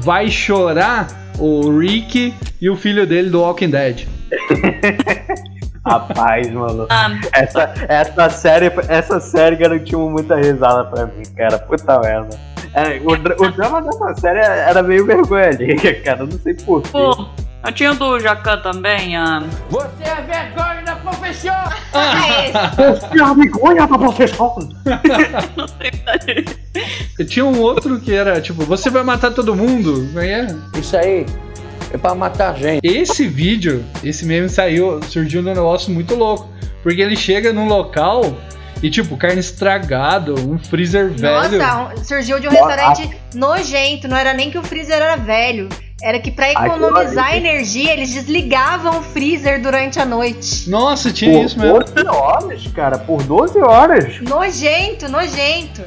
Vai 0.00 0.28
Chorar, 0.28 1.06
o 1.38 1.70
Rick 1.78 2.34
e 2.60 2.68
o 2.68 2.76
filho 2.76 3.06
dele 3.06 3.30
do 3.30 3.40
Walking 3.42 3.70
Dead. 3.70 4.06
Rapaz, 5.86 6.50
mano. 6.50 6.86
Ah, 6.90 7.10
Essa, 7.32 7.72
essa 7.88 8.28
série, 8.30 8.72
essa 8.88 9.20
série 9.20 9.54
garantiu 9.54 10.10
muita 10.10 10.34
risada 10.34 10.84
pra 10.86 11.06
mim, 11.06 11.22
cara. 11.36 11.58
Puta 11.60 12.00
merda. 12.00 12.36
É, 12.74 12.98
o, 12.98 13.12
o 13.12 13.52
drama 13.52 13.80
dessa 13.82 14.14
série 14.20 14.40
era 14.40 14.82
meio 14.82 15.06
vergonha 15.06 15.46
alheia, 15.46 15.94
cara. 16.02 16.22
Eu 16.22 16.26
não 16.26 16.38
sei 16.40 16.54
porquê. 16.54 16.90
Eu 17.66 17.72
tinha 17.72 17.92
o 17.92 17.94
do 17.94 18.20
Jacan 18.20 18.58
também, 18.58 19.16
ah, 19.16 19.42
Ah, 21.92 22.28
é 22.28 22.44
esse. 22.44 22.76
Você 22.76 23.22
é 23.22 23.34
vergonha 23.34 23.88
pra 23.88 23.98
professor. 23.98 24.54
não 25.56 25.68
sei 25.68 25.90
verdade. 25.90 26.44
Tinha 27.26 27.44
um 27.44 27.60
outro 27.60 28.00
que 28.00 28.14
era 28.14 28.40
tipo, 28.40 28.64
você 28.64 28.90
vai 28.90 29.02
matar 29.02 29.32
todo 29.32 29.54
mundo. 29.54 30.08
É 30.20 30.26
é? 30.26 30.56
Isso 30.78 30.96
aí 30.96 31.26
é 31.92 31.98
pra 31.98 32.14
matar 32.14 32.56
gente. 32.56 32.80
Esse 32.84 33.26
vídeo, 33.26 33.84
esse 34.04 34.24
meme 34.24 34.48
saiu, 34.48 35.00
surgiu 35.02 35.42
num 35.42 35.52
negócio 35.54 35.92
muito 35.92 36.14
louco. 36.14 36.48
Porque 36.82 37.00
ele 37.00 37.16
chega 37.16 37.52
num 37.52 37.66
local 37.66 38.36
e, 38.82 38.90
tipo, 38.90 39.16
carne 39.16 39.40
estragada, 39.40 40.32
um 40.34 40.58
freezer 40.58 41.10
velho. 41.10 41.58
Nossa, 41.58 42.04
surgiu 42.04 42.38
de 42.38 42.48
um 42.48 42.52
Nossa. 42.52 42.76
restaurante 42.76 43.16
nojento. 43.34 44.06
Não 44.06 44.16
era 44.16 44.32
nem 44.32 44.50
que 44.50 44.58
o 44.58 44.62
freezer 44.62 44.96
era 44.96 45.16
velho. 45.16 45.68
Era 46.02 46.20
que 46.20 46.30
pra 46.30 46.50
Aquilo 46.50 46.66
economizar 46.86 47.28
ali. 47.28 47.38
energia, 47.38 47.92
eles 47.92 48.12
desligavam 48.12 48.98
o 48.98 49.02
freezer 49.02 49.60
durante 49.62 49.98
a 49.98 50.04
noite. 50.04 50.68
Nossa, 50.68 51.10
tinha 51.10 51.32
Por 51.38 51.44
isso 51.46 51.58
mesmo. 51.58 51.78
12 51.80 52.06
horas, 52.08 52.66
cara. 52.68 52.98
Por 52.98 53.22
12 53.22 53.58
horas. 53.60 54.20
Nojento, 54.20 55.10
nojento. 55.10 55.82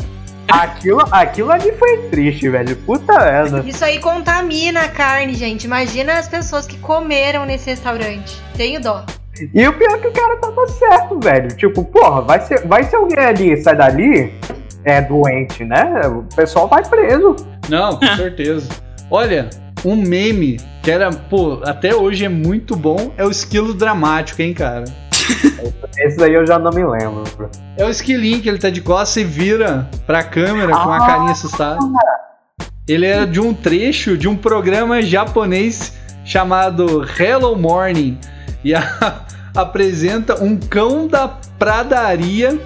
Aquilo, 0.52 1.04
aquilo 1.12 1.52
ali 1.52 1.72
foi 1.74 1.98
triste, 2.10 2.50
velho. 2.50 2.76
Puta 2.78 3.14
merda. 3.20 3.64
Isso 3.68 3.86
aí 3.86 4.00
contamina 4.00 4.82
a 4.82 4.90
carne, 4.90 5.36
gente. 5.36 5.66
Imagina 5.66 6.14
as 6.14 6.28
pessoas 6.28 6.66
que 6.66 6.78
comeram 6.80 7.46
nesse 7.46 7.70
restaurante. 7.70 8.36
Tenho 8.58 8.82
dó. 8.82 9.06
E 9.54 9.68
o 9.68 9.74
pior 9.78 9.92
é 9.92 9.98
que 10.00 10.08
o 10.08 10.12
cara 10.12 10.38
tava 10.38 10.68
certo, 10.68 11.20
velho. 11.20 11.56
Tipo, 11.56 11.86
porra, 11.86 12.22
vai 12.22 12.42
ser, 12.42 12.68
vai 12.68 12.84
ser 12.84 12.96
alguém 12.96 13.20
ali 13.20 13.62
sai 13.62 13.76
dali, 13.76 14.34
é 14.84 15.02
doente, 15.02 15.64
né? 15.64 16.02
O 16.08 16.24
pessoal 16.36 16.68
vai 16.68 16.84
preso. 16.84 17.36
Não, 17.70 17.96
com 17.98 18.08
certeza. 18.18 18.68
Olha, 19.10 19.50
um 19.86 19.96
meme 19.96 20.58
que 20.82 20.92
era, 20.92 21.12
pô, 21.12 21.62
até 21.64 21.96
hoje 21.96 22.26
é 22.26 22.30
muito 22.30 22.76
bom, 22.76 23.14
é 23.18 23.26
o 23.26 23.30
esquilo 23.32 23.74
dramático, 23.74 24.42
hein, 24.42 24.54
cara? 24.54 24.86
Esse 25.98 26.24
aí 26.24 26.34
eu 26.34 26.46
já 26.46 26.58
não 26.58 26.72
me 26.72 26.84
lembro. 26.84 27.50
É 27.78 27.86
o 27.86 27.90
esquilinho 27.90 28.42
que 28.42 28.50
ele 28.50 28.58
tá 28.58 28.70
de 28.70 28.82
costas 28.82 29.18
e 29.18 29.24
vira 29.24 29.90
pra 30.06 30.24
câmera 30.24 30.72
com 30.72 30.92
a 30.92 31.06
carinha 31.06 31.32
assustada. 31.32 31.80
Ele 32.88 33.06
era 33.06 33.28
de 33.28 33.40
um 33.40 33.54
trecho 33.54 34.18
de 34.18 34.28
um 34.28 34.36
programa 34.36 35.02
japonês 35.02 35.94
chamado 36.26 37.06
Hello 37.20 37.56
Morning. 37.56 38.18
E 38.64 38.74
a, 38.74 39.26
apresenta 39.56 40.44
um 40.44 40.58
cão 40.58 41.08
da 41.08 41.28
pradaria 41.28 42.60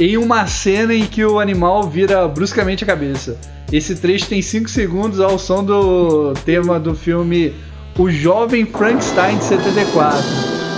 em 0.00 0.16
uma 0.16 0.46
cena 0.46 0.92
em 0.94 1.06
que 1.06 1.24
o 1.24 1.38
animal 1.38 1.84
vira 1.84 2.26
bruscamente 2.26 2.82
a 2.82 2.86
cabeça. 2.86 3.38
Esse 3.72 3.94
trecho 3.96 4.26
tem 4.28 4.40
5 4.42 4.68
segundos 4.68 5.20
ao 5.20 5.38
som 5.38 5.64
do 5.64 6.32
tema 6.44 6.78
do 6.78 6.94
filme 6.94 7.54
O 7.98 8.10
Jovem 8.10 8.64
Frankenstein 8.66 9.38
de 9.38 9.44
74. 9.44 10.22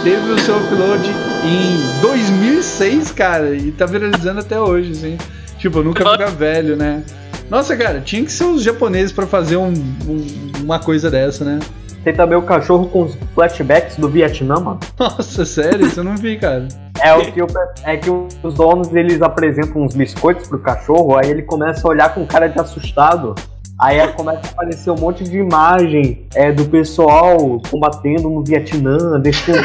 Teve 0.05 0.31
o 0.33 0.39
seu 0.39 0.57
upload 0.57 1.09
em 1.45 2.01
2006, 2.01 3.11
cara, 3.13 3.55
e 3.55 3.73
tá 3.73 3.87
viralizando 3.87 4.41
até 4.41 4.61
hoje, 4.61 4.93
assim. 4.93 5.19
Tipo, 5.59 5.83
nunca 5.83 6.09
fica 6.13 6.27
velho, 6.29 6.77
né? 6.77 7.03
Nossa, 7.51 7.77
cara, 7.77 8.01
tinha 8.01 8.25
que 8.25 8.31
ser 8.33 8.45
os 8.45 8.63
japoneses 8.63 9.13
pra 9.13 9.27
fazer 9.27 9.57
um- 9.57 9.73
um- 10.07 10.27
uma 10.63 10.79
coisa 10.79 11.11
dessa, 11.11 11.45
né? 11.45 11.59
Tem 12.05 12.15
também 12.15 12.39
o 12.39 12.43
cachorro 12.43 12.87
com 12.89 13.03
os 13.03 13.17
flashbacks 13.35 13.97
do 13.97 14.09
Vietnã, 14.09 14.61
mano. 14.61 14.81
Nossa, 14.99 15.45
sério? 15.45 15.87
Isso 15.87 16.01
eu 16.01 16.05
não 16.05 16.17
vi, 16.17 16.37
cara. 16.37 16.69
É 17.01 17.15
o 17.15 17.21
que, 17.21 17.41
é 17.85 17.97
que 17.97 18.11
os 18.11 18.55
donos 18.55 18.95
eles 18.95 19.23
apresentam 19.23 19.83
uns 19.83 19.95
biscoitos 19.95 20.49
pro 20.49 20.59
cachorro, 20.59 21.17
aí 21.17 21.31
ele 21.31 21.43
começa 21.43 21.87
a 21.87 21.91
olhar 21.91 22.15
com 22.15 22.27
cara 22.27 22.49
de 22.49 22.59
assustado. 22.59 23.35
Aí 23.79 24.07
começa 24.13 24.41
a 24.47 24.51
aparecer 24.51 24.91
um 24.91 24.97
monte 24.97 25.23
de 25.23 25.37
imagem 25.37 26.27
é, 26.35 26.51
do 26.51 26.65
pessoal 26.65 27.61
combatendo 27.71 28.31
no 28.31 28.43
Vietnã, 28.43 29.21
deixando 29.21 29.61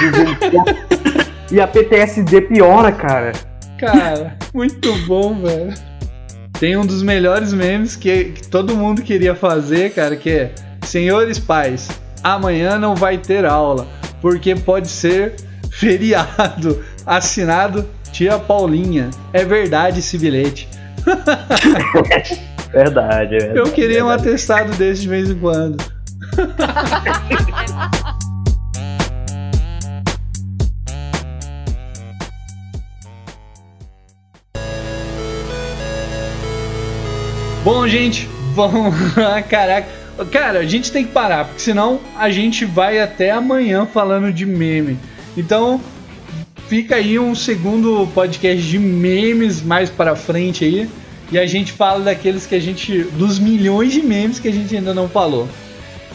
E 1.50 1.60
a 1.60 1.68
PTSD 1.68 2.42
piora, 2.42 2.92
cara. 2.92 3.32
Cara, 3.78 4.38
muito 4.54 4.94
bom, 5.06 5.42
velho. 5.42 5.74
Tem 6.60 6.78
um 6.78 6.86
dos 6.86 7.02
melhores 7.02 7.54
memes 7.54 7.96
que, 7.96 8.26
que 8.26 8.48
todo 8.48 8.76
mundo 8.76 9.02
queria 9.02 9.34
fazer, 9.34 9.94
cara, 9.94 10.16
que 10.16 10.30
é 10.30 10.52
Senhores 10.84 11.40
pais, 11.40 11.90
amanhã 12.24 12.78
não 12.78 12.96
vai 12.96 13.18
ter 13.18 13.46
aula, 13.46 13.88
porque 14.22 14.56
pode 14.56 14.88
ser 14.90 15.36
feriado. 15.72 16.84
Assinado 17.06 17.88
Tia 18.12 18.38
Paulinha. 18.38 19.10
É 19.34 19.44
verdade 19.46 20.00
esse 20.00 20.18
bilhete. 20.18 20.68
Verdade, 22.72 23.36
é. 23.36 23.52
Eu 23.54 23.66
queria 23.66 24.06
um 24.06 24.10
atestado 24.10 24.72
desse 24.76 25.02
de 25.02 25.10
vez 25.10 25.30
em 25.30 25.38
quando. 25.38 25.78
Bom, 37.64 37.88
gente, 37.88 38.28
vamos 38.56 39.16
lá, 39.16 39.40
caraca. 39.44 39.88
Cara, 40.32 40.60
a 40.60 40.66
gente 40.66 40.92
tem 40.92 41.06
que 41.06 41.12
parar, 41.12 41.46
porque 41.46 41.62
senão 41.62 42.00
a 42.18 42.30
gente 42.32 42.66
vai 42.66 43.00
até 43.00 43.30
amanhã 43.30 43.86
falando 43.86 44.34
de 44.34 44.48
meme. 44.48 44.98
Então, 45.38 45.80
fica 46.72 46.96
aí 46.96 47.20
um 47.20 47.36
segundo 47.36 48.08
podcast 48.14 48.66
de 48.66 48.80
memes 48.80 49.62
mais 49.62 49.90
para 49.90 50.16
frente 50.16 50.64
aí. 50.64 50.90
E 51.30 51.38
a 51.38 51.46
gente 51.46 51.74
fala 51.74 52.00
daqueles 52.00 52.46
que 52.46 52.56
a 52.56 52.62
gente. 52.62 53.04
dos 53.04 53.40
milhões 53.40 53.92
de 53.92 54.02
memes 54.02 54.40
que 54.40 54.48
a 54.48 54.54
gente 54.54 54.74
ainda 54.74 54.94
não 54.94 55.10
falou. 55.10 55.50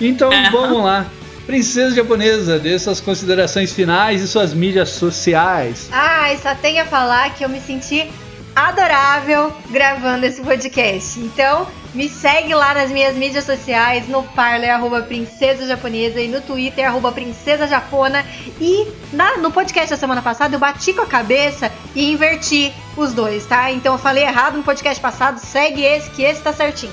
Então 0.00 0.30
vamos 0.50 0.82
lá. 0.82 1.04
Princesa 1.44 1.94
japonesa, 1.94 2.58
dê 2.58 2.78
suas 2.78 3.02
considerações 3.02 3.70
finais 3.70 4.22
e 4.22 4.26
suas 4.26 4.54
mídias 4.54 4.88
sociais. 4.88 5.90
Ai, 5.92 6.38
só 6.42 6.54
tenho 6.54 6.82
a 6.82 6.86
falar 6.86 7.34
que 7.34 7.44
eu 7.44 7.50
me 7.50 7.60
senti 7.60 8.10
adorável 8.54 9.52
gravando 9.70 10.24
esse 10.24 10.40
podcast. 10.40 11.20
Então, 11.20 11.66
me 11.96 12.08
segue 12.08 12.54
lá 12.54 12.74
nas 12.74 12.90
minhas 12.90 13.16
mídias 13.16 13.44
sociais, 13.44 14.06
no 14.06 14.22
Parler, 14.22 14.70
arroba 14.72 15.00
Princesa 15.02 15.66
Japonesa, 15.66 16.20
e 16.20 16.28
no 16.28 16.40
Twitter, 16.42 16.86
arroba 16.86 17.10
Princesa 17.10 17.66
Japona. 17.66 18.24
E 18.60 18.86
na- 19.12 19.38
no 19.38 19.50
podcast 19.50 19.90
da 19.90 19.96
semana 19.96 20.20
passada 20.20 20.54
eu 20.54 20.60
bati 20.60 20.92
com 20.92 21.00
a 21.02 21.06
cabeça 21.06 21.72
e 21.94 22.12
inverti 22.12 22.72
os 22.96 23.12
dois, 23.14 23.46
tá? 23.46 23.72
Então 23.72 23.94
eu 23.94 23.98
falei 23.98 24.24
errado 24.24 24.56
no 24.58 24.62
podcast 24.62 25.00
passado, 25.00 25.38
segue 25.38 25.82
esse, 25.82 26.10
que 26.10 26.22
esse 26.22 26.42
tá 26.42 26.52
certinho. 26.52 26.92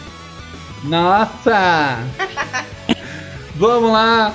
Nossa! 0.83 1.99
Vamos 3.55 3.91
lá. 3.91 4.33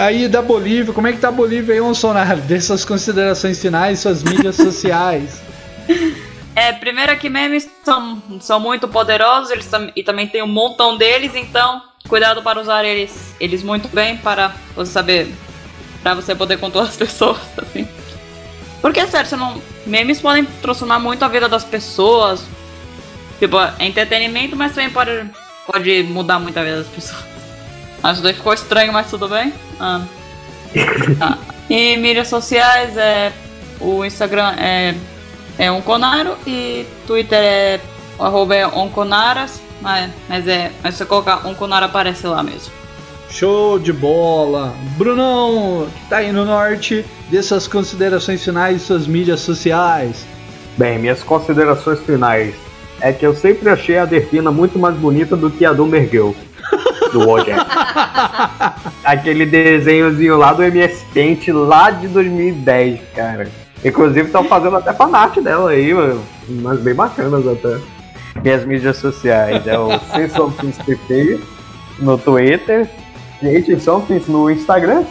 Aí 0.00 0.28
da 0.28 0.42
Bolívia, 0.42 0.92
como 0.92 1.06
é 1.06 1.12
que 1.12 1.18
tá 1.18 1.28
a 1.28 1.32
Bolívia 1.32 1.74
aí, 1.74 1.80
Bolsonaro? 1.80 2.40
Dê 2.42 2.60
suas 2.60 2.84
considerações 2.84 3.58
finais, 3.60 3.98
suas 4.00 4.22
mídias 4.22 4.56
sociais. 4.56 5.40
É, 6.58 6.72
primeiro 6.72 7.16
que 7.16 7.28
memes 7.28 7.70
são, 7.84 8.20
são 8.40 8.58
muito 8.58 8.88
poderosos 8.88 9.52
eles 9.52 9.66
tam- 9.66 9.92
e 9.94 10.02
também 10.02 10.26
tem 10.26 10.42
um 10.42 10.48
montão 10.48 10.96
deles, 10.96 11.32
então 11.36 11.80
cuidado 12.08 12.42
para 12.42 12.60
usar 12.60 12.84
eles, 12.84 13.32
eles 13.38 13.62
muito 13.62 13.86
bem 13.86 14.16
para 14.16 14.52
você 14.74 14.90
saber, 14.90 15.32
para 16.02 16.14
você 16.14 16.34
poder 16.34 16.58
controlar 16.58 16.88
as 16.88 16.96
pessoas, 16.98 17.38
assim. 17.58 17.86
Porque, 18.82 19.06
sério, 19.06 19.28
você 19.28 19.36
não, 19.36 19.62
memes 19.86 20.20
podem 20.20 20.44
transformar 20.60 20.98
muito 20.98 21.24
a 21.24 21.28
vida 21.28 21.48
das 21.48 21.62
pessoas. 21.62 22.42
Tipo, 23.38 23.56
é 23.60 23.86
entretenimento, 23.86 24.56
mas 24.56 24.74
também 24.74 24.90
pode, 24.90 25.30
pode 25.64 26.02
mudar 26.02 26.40
muito 26.40 26.58
a 26.58 26.64
vida 26.64 26.78
das 26.78 26.88
pessoas. 26.88 27.22
Isso 28.12 28.22
daí 28.22 28.34
ficou 28.34 28.52
estranho, 28.52 28.92
mas 28.92 29.08
tudo 29.08 29.28
bem. 29.28 29.52
Ah. 29.78 30.00
Ah. 31.20 31.38
E 31.70 31.96
mídias 31.98 32.26
sociais, 32.26 32.96
é, 32.96 33.32
o 33.80 34.04
Instagram 34.04 34.54
é 34.58 34.94
é 35.58 35.70
Onconaro 35.70 36.36
e 36.46 36.86
Twitter 37.06 37.38
é 37.38 37.80
arroba 38.18 38.54
é 38.54 38.66
Onconaras, 38.66 39.60
mas, 39.80 40.10
mas 40.28 40.46
é. 40.46 40.70
Mas 40.82 40.94
se 40.94 40.98
você 40.98 41.04
colocar 41.04 41.46
Onconaro 41.46 41.86
aparece 41.86 42.26
lá 42.26 42.42
mesmo. 42.42 42.72
Show 43.30 43.78
de 43.78 43.92
bola! 43.92 44.74
Brunão, 44.96 45.86
que 45.94 46.08
tá 46.08 46.18
aí 46.18 46.32
no 46.32 46.44
norte, 46.44 47.04
dê 47.28 47.42
suas 47.42 47.68
considerações 47.68 48.42
finais 48.42 48.82
e 48.82 48.84
suas 48.84 49.06
mídias 49.06 49.40
sociais. 49.40 50.24
Bem, 50.78 50.98
minhas 50.98 51.22
considerações 51.22 52.00
finais 52.00 52.54
é 53.00 53.12
que 53.12 53.26
eu 53.26 53.34
sempre 53.34 53.68
achei 53.68 53.98
a 53.98 54.04
Delfina 54.04 54.50
muito 54.50 54.78
mais 54.78 54.96
bonita 54.96 55.36
do 55.36 55.50
que 55.50 55.64
a 55.64 55.72
do 55.72 55.86
Mergel. 55.86 56.34
Do 57.12 57.26
Wojak. 57.26 57.58
Aquele 59.04 59.46
desenhozinho 59.46 60.36
lá 60.36 60.52
do 60.52 60.62
MS 60.62 61.04
Paint 61.12 61.48
lá 61.48 61.90
de 61.90 62.08
2010, 62.08 63.00
cara. 63.14 63.48
Inclusive 63.84 64.26
estão 64.26 64.44
fazendo 64.44 64.76
até 64.76 64.92
fanart 64.92 65.38
dela 65.40 65.70
aí, 65.70 65.94
mano. 65.94 66.22
Mas 66.48 66.80
bem 66.80 66.94
bacanas 66.94 67.46
até. 67.46 67.78
Minhas 68.42 68.64
mídias 68.64 68.96
sociais 68.96 69.66
é 69.66 69.78
o 69.78 69.98
Say 70.12 70.28
Something 70.28 70.72
PP 70.84 71.40
no 71.98 72.16
Twitter, 72.16 72.88
Creating 73.40 73.78
Something 73.80 74.22
no 74.28 74.50
Instagram 74.50 75.04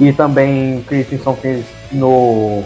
e 0.00 0.12
também 0.12 0.82
Creating 0.86 1.18
Something 1.18 1.64
no 1.92 2.64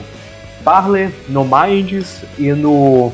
Parler, 0.65 1.11
no 1.29 1.45
Minds 1.45 2.23
e 2.39 2.53
no 2.53 3.13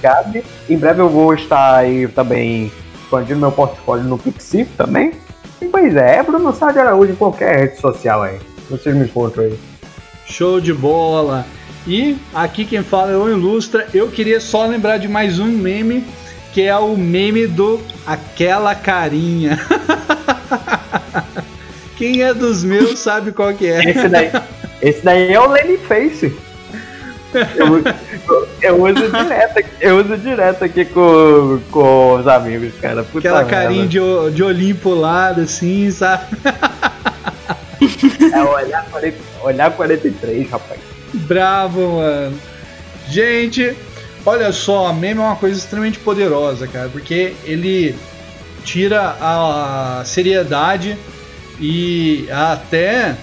Gabi. 0.00 0.44
Em 0.68 0.76
breve 0.76 1.00
eu 1.00 1.08
vou 1.08 1.34
estar 1.34 1.76
aí 1.76 2.08
também 2.08 2.72
expandindo 3.02 3.40
meu 3.40 3.52
portfólio 3.52 4.04
no 4.04 4.18
Pixif 4.18 4.70
também. 4.76 5.12
E 5.60 5.66
pois 5.66 5.94
é, 5.96 6.16
é 6.16 6.22
Bruno 6.22 6.52
Sá 6.54 6.72
de 6.72 6.78
Araújo 6.78 7.12
em 7.12 7.16
qualquer 7.16 7.60
rede 7.60 7.80
social 7.80 8.22
aí. 8.22 8.38
Vocês 8.68 8.94
me 8.94 9.04
encontram 9.04 9.44
aí. 9.44 9.58
Show 10.26 10.60
de 10.60 10.72
bola! 10.72 11.44
E 11.86 12.16
aqui 12.34 12.64
quem 12.64 12.82
fala 12.82 13.12
é 13.12 13.16
o 13.16 13.28
Ilustra. 13.28 13.86
Eu 13.92 14.08
queria 14.08 14.40
só 14.40 14.64
lembrar 14.66 14.96
de 14.98 15.06
mais 15.06 15.38
um 15.38 15.46
meme, 15.46 16.04
que 16.52 16.62
é 16.62 16.76
o 16.76 16.96
meme 16.96 17.46
do 17.46 17.80
Aquela 18.06 18.74
Carinha. 18.74 19.58
Quem 21.96 22.22
é 22.22 22.34
dos 22.34 22.64
meus 22.64 22.98
sabe 22.98 23.30
qual 23.30 23.54
que 23.54 23.68
é. 23.68 23.88
Esse 23.90 24.08
daí, 24.08 24.30
esse 24.82 25.04
daí 25.04 25.32
é 25.32 25.38
o 25.40 25.48
Lenny 25.48 25.78
Face. 25.78 26.34
Eu, 27.56 27.82
eu 28.60 28.82
uso 28.84 29.10
direto, 29.10 29.58
aqui- 29.58 29.70
eu 29.80 29.96
uso 30.00 30.16
direto 30.16 30.64
aqui 30.64 30.84
com, 30.86 31.60
com 31.70 32.14
os 32.16 32.26
amigos, 32.26 32.72
cara. 32.80 33.04
Puta 33.04 33.18
Aquela 33.28 33.44
merda. 33.44 33.50
carinha 33.50 33.86
de, 33.86 33.98
de 34.34 34.42
olhinho 34.42 34.74
pro 34.74 34.94
lado, 34.94 35.42
assim, 35.42 35.88
sabe? 35.92 36.24
É 38.34 38.42
olhar, 38.42 38.84
40, 38.90 39.18
olhar 39.42 39.70
43, 39.70 40.50
rapaz. 40.50 40.80
Bravo, 41.12 41.96
mano. 41.98 42.38
Gente, 43.08 43.76
olha 44.24 44.50
só, 44.52 44.92
meme 44.92 45.20
é 45.20 45.24
uma 45.24 45.36
coisa 45.36 45.58
extremamente 45.58 45.98
poderosa, 45.98 46.66
cara, 46.66 46.88
porque 46.88 47.34
ele 47.44 47.94
tira 48.64 49.16
a 49.20 50.02
seriedade 50.04 50.96
e 51.60 52.26
até 52.30 53.14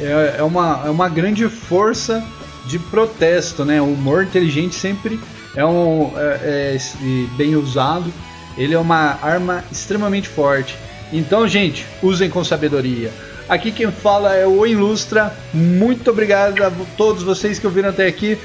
é, 0.00 0.36
é 0.38 0.42
uma, 0.42 0.82
é 0.86 0.90
uma 0.90 1.08
grande 1.08 1.48
força 1.48 2.24
de 2.66 2.78
protesto, 2.78 3.64
né? 3.64 3.80
O 3.80 3.86
humor 3.86 4.24
inteligente 4.24 4.74
sempre 4.74 5.20
é 5.54 5.64
um 5.64 6.12
é, 6.16 6.76
é, 6.76 7.36
bem 7.36 7.56
usado. 7.56 8.12
Ele 8.56 8.74
é 8.74 8.78
uma 8.78 9.18
arma 9.20 9.64
extremamente 9.70 10.28
forte. 10.28 10.76
Então, 11.12 11.46
gente, 11.46 11.84
usem 12.02 12.30
com 12.30 12.42
sabedoria. 12.42 13.12
Aqui 13.48 13.70
quem 13.70 13.90
fala 13.90 14.34
é 14.34 14.46
o 14.46 14.66
Ilustra. 14.66 15.34
Muito 15.52 16.10
obrigado 16.10 16.62
a 16.62 16.70
todos 16.96 17.22
vocês 17.22 17.58
que 17.58 17.66
ouviram 17.66 17.90
até 17.90 18.06
aqui. 18.06 18.38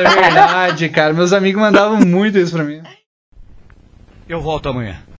é 0.00 0.04
verdade, 0.08 0.88
cara. 0.90 1.14
Meus 1.14 1.32
amigos 1.32 1.60
mandavam 1.60 1.98
muito 2.00 2.38
isso 2.38 2.52
pra 2.52 2.62
mim. 2.64 2.82
Eu 4.28 4.40
volto 4.40 4.68
amanhã. 4.68 5.02